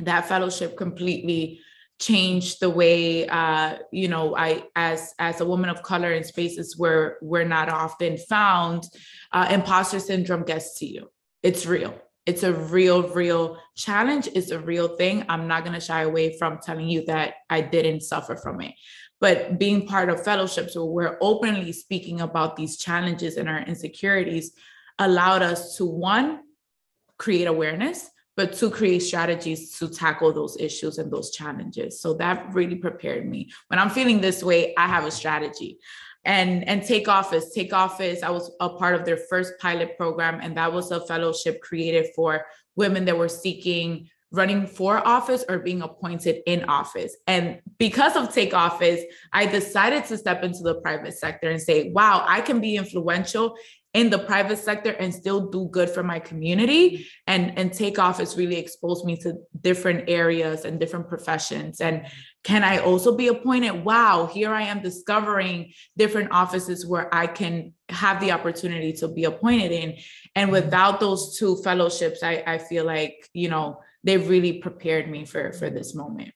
That 0.00 0.26
fellowship 0.26 0.76
completely 0.76 1.60
changed 2.00 2.60
the 2.60 2.70
way 2.70 3.28
uh, 3.28 3.76
you 3.92 4.08
know 4.08 4.34
i 4.34 4.64
as 4.74 5.14
as 5.18 5.40
a 5.40 5.44
woman 5.44 5.68
of 5.68 5.82
color 5.82 6.12
in 6.12 6.24
spaces 6.24 6.78
where 6.78 7.18
we're 7.20 7.44
not 7.44 7.68
often 7.68 8.16
found 8.16 8.88
uh, 9.32 9.46
imposter 9.50 10.00
syndrome 10.00 10.42
gets 10.42 10.78
to 10.78 10.86
you 10.86 11.10
it's 11.42 11.66
real 11.66 11.94
it's 12.30 12.44
a 12.44 12.52
real, 12.52 13.08
real 13.08 13.58
challenge. 13.74 14.28
It's 14.36 14.52
a 14.52 14.60
real 14.60 14.96
thing. 14.96 15.24
I'm 15.28 15.48
not 15.48 15.64
going 15.64 15.74
to 15.74 15.80
shy 15.80 16.02
away 16.02 16.38
from 16.38 16.60
telling 16.62 16.88
you 16.88 17.04
that 17.06 17.34
I 17.50 17.60
didn't 17.60 18.02
suffer 18.02 18.36
from 18.36 18.60
it. 18.60 18.74
But 19.20 19.58
being 19.58 19.88
part 19.88 20.08
of 20.08 20.22
fellowships 20.22 20.76
where 20.76 20.84
we're 20.84 21.18
openly 21.20 21.72
speaking 21.72 22.20
about 22.20 22.54
these 22.54 22.76
challenges 22.76 23.36
and 23.36 23.48
our 23.48 23.62
insecurities 23.62 24.52
allowed 25.00 25.42
us 25.42 25.76
to 25.78 25.84
one, 25.84 26.42
create 27.18 27.46
awareness, 27.46 28.08
but 28.36 28.52
to 28.54 28.70
create 28.70 29.00
strategies 29.00 29.76
to 29.78 29.88
tackle 29.88 30.32
those 30.32 30.56
issues 30.60 30.98
and 30.98 31.10
those 31.12 31.32
challenges. 31.32 32.00
So 32.00 32.14
that 32.14 32.54
really 32.54 32.76
prepared 32.76 33.28
me. 33.28 33.50
When 33.66 33.80
I'm 33.80 33.90
feeling 33.90 34.20
this 34.20 34.40
way, 34.40 34.72
I 34.78 34.86
have 34.86 35.04
a 35.04 35.10
strategy 35.10 35.80
and 36.24 36.68
and 36.68 36.82
take 36.82 37.08
office 37.08 37.52
take 37.54 37.72
office. 37.72 38.22
I 38.22 38.30
was 38.30 38.50
a 38.60 38.68
part 38.68 38.94
of 38.94 39.04
their 39.04 39.16
first 39.16 39.54
pilot 39.58 39.96
program 39.96 40.40
and 40.42 40.56
that 40.56 40.72
was 40.72 40.90
a 40.90 41.04
fellowship 41.06 41.60
created 41.62 42.08
for 42.14 42.46
women 42.76 43.04
that 43.06 43.16
were 43.16 43.28
seeking 43.28 44.08
running 44.32 44.64
for 44.64 45.04
office 45.08 45.44
or 45.48 45.58
being 45.58 45.82
appointed 45.82 46.40
in 46.46 46.62
office. 46.64 47.16
And 47.26 47.60
because 47.78 48.16
of 48.16 48.32
take 48.32 48.54
office 48.54 49.00
i 49.32 49.46
decided 49.46 50.04
to 50.06 50.18
step 50.18 50.42
into 50.42 50.62
the 50.62 50.76
private 50.82 51.14
sector 51.14 51.50
and 51.50 51.60
say 51.60 51.90
wow 51.92 52.24
i 52.28 52.40
can 52.40 52.60
be 52.60 52.76
influential 52.76 53.56
in 53.92 54.08
the 54.08 54.18
private 54.18 54.58
sector 54.58 54.90
and 54.92 55.12
still 55.12 55.50
do 55.50 55.68
good 55.70 55.90
for 55.90 56.02
my 56.02 56.18
community. 56.18 57.06
And 57.26 57.58
and 57.58 57.72
take 57.72 57.98
office 57.98 58.36
really 58.36 58.56
exposed 58.56 59.04
me 59.04 59.16
to 59.18 59.34
different 59.60 60.08
areas 60.08 60.64
and 60.64 60.78
different 60.78 61.08
professions. 61.08 61.80
And 61.80 62.06
can 62.42 62.64
i 62.64 62.78
also 62.78 63.16
be 63.16 63.28
appointed? 63.28 63.84
Wow 63.84 64.26
here 64.32 64.52
i 64.52 64.62
am 64.62 64.82
discovering 64.82 65.72
different 65.96 66.30
offices 66.32 66.86
where 66.86 67.12
i 67.14 67.26
can 67.26 67.72
have 67.88 68.20
the 68.20 68.32
opportunity 68.32 68.92
to 68.94 69.08
be 69.08 69.24
appointed 69.24 69.72
in. 69.72 69.96
And 70.34 70.46
mm-hmm. 70.46 70.52
without 70.52 71.00
those 71.00 71.38
two 71.38 71.56
fellowships 71.56 72.22
i 72.22 72.42
i 72.46 72.58
feel 72.58 72.84
like 72.84 73.28
you 73.34 73.48
know 73.48 73.80
they 74.04 74.16
really 74.16 74.54
prepared 74.54 75.10
me 75.10 75.24
for 75.24 75.52
for 75.52 75.70
this 75.70 75.94
moment. 75.94 76.32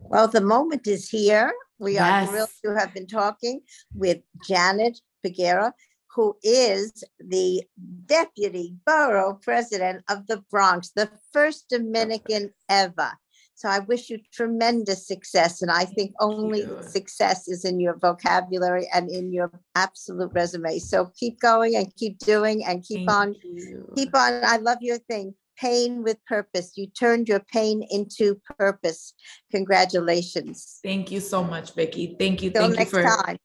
Well 0.00 0.28
the 0.28 0.40
moment 0.40 0.86
is 0.86 1.08
here. 1.08 1.52
We 1.78 1.94
yes. 1.94 2.28
are 2.28 2.30
thrilled 2.30 2.50
to 2.64 2.78
have 2.78 2.92
been 2.92 3.06
talking 3.06 3.60
with 3.94 4.18
janet 4.46 5.00
Peguero 5.24 5.72
who 6.18 6.36
is 6.42 7.04
the 7.20 7.62
deputy 8.06 8.74
borough 8.84 9.38
president 9.40 10.02
of 10.08 10.26
the 10.26 10.42
Bronx, 10.50 10.90
the 10.90 11.08
first 11.32 11.68
Dominican 11.68 12.52
ever. 12.68 13.12
So 13.58 13.68
I 13.68 13.80
wish 13.80 14.08
you 14.08 14.20
tremendous 14.32 15.08
success. 15.08 15.62
And 15.62 15.70
I 15.70 15.84
think 15.84 16.12
only 16.20 16.64
success 16.80 17.48
is 17.48 17.64
in 17.64 17.80
your 17.80 17.96
vocabulary 17.96 18.86
and 18.94 19.10
in 19.10 19.32
your 19.32 19.50
absolute 19.74 20.30
resume. 20.32 20.78
So 20.78 21.10
keep 21.18 21.40
going 21.40 21.74
and 21.74 21.92
keep 21.96 22.18
doing 22.18 22.64
and 22.64 22.84
keep 22.84 23.08
Thank 23.08 23.10
on, 23.10 23.34
you. 23.42 23.92
keep 23.96 24.14
on. 24.14 24.44
I 24.44 24.58
love 24.58 24.78
your 24.80 24.98
thing. 24.98 25.34
Pain 25.58 26.04
with 26.04 26.24
purpose. 26.24 26.74
You 26.76 26.86
turned 26.86 27.28
your 27.28 27.40
pain 27.52 27.84
into 27.90 28.40
purpose. 28.60 29.12
Congratulations. 29.50 30.78
Thank 30.84 31.10
you 31.10 31.18
so 31.18 31.42
much, 31.42 31.74
Vicki. 31.74 32.14
Thank 32.16 32.44
you. 32.44 32.52
Till 32.52 32.62
Thank 32.62 32.78
next 32.78 32.92
you 32.92 33.02
for 33.02 33.02
time. 33.02 33.38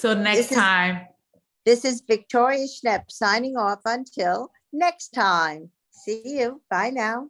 Till 0.00 0.16
next 0.16 0.48
this 0.48 0.58
time. 0.58 0.96
Is, 0.96 1.82
this 1.82 1.84
is 1.84 2.02
Victoria 2.08 2.66
Schneps 2.66 3.12
signing 3.12 3.56
off 3.56 3.82
until 3.84 4.50
next 4.72 5.10
time. 5.10 5.70
See 5.92 6.22
you. 6.24 6.60
Bye 6.68 6.90
now. 6.90 7.28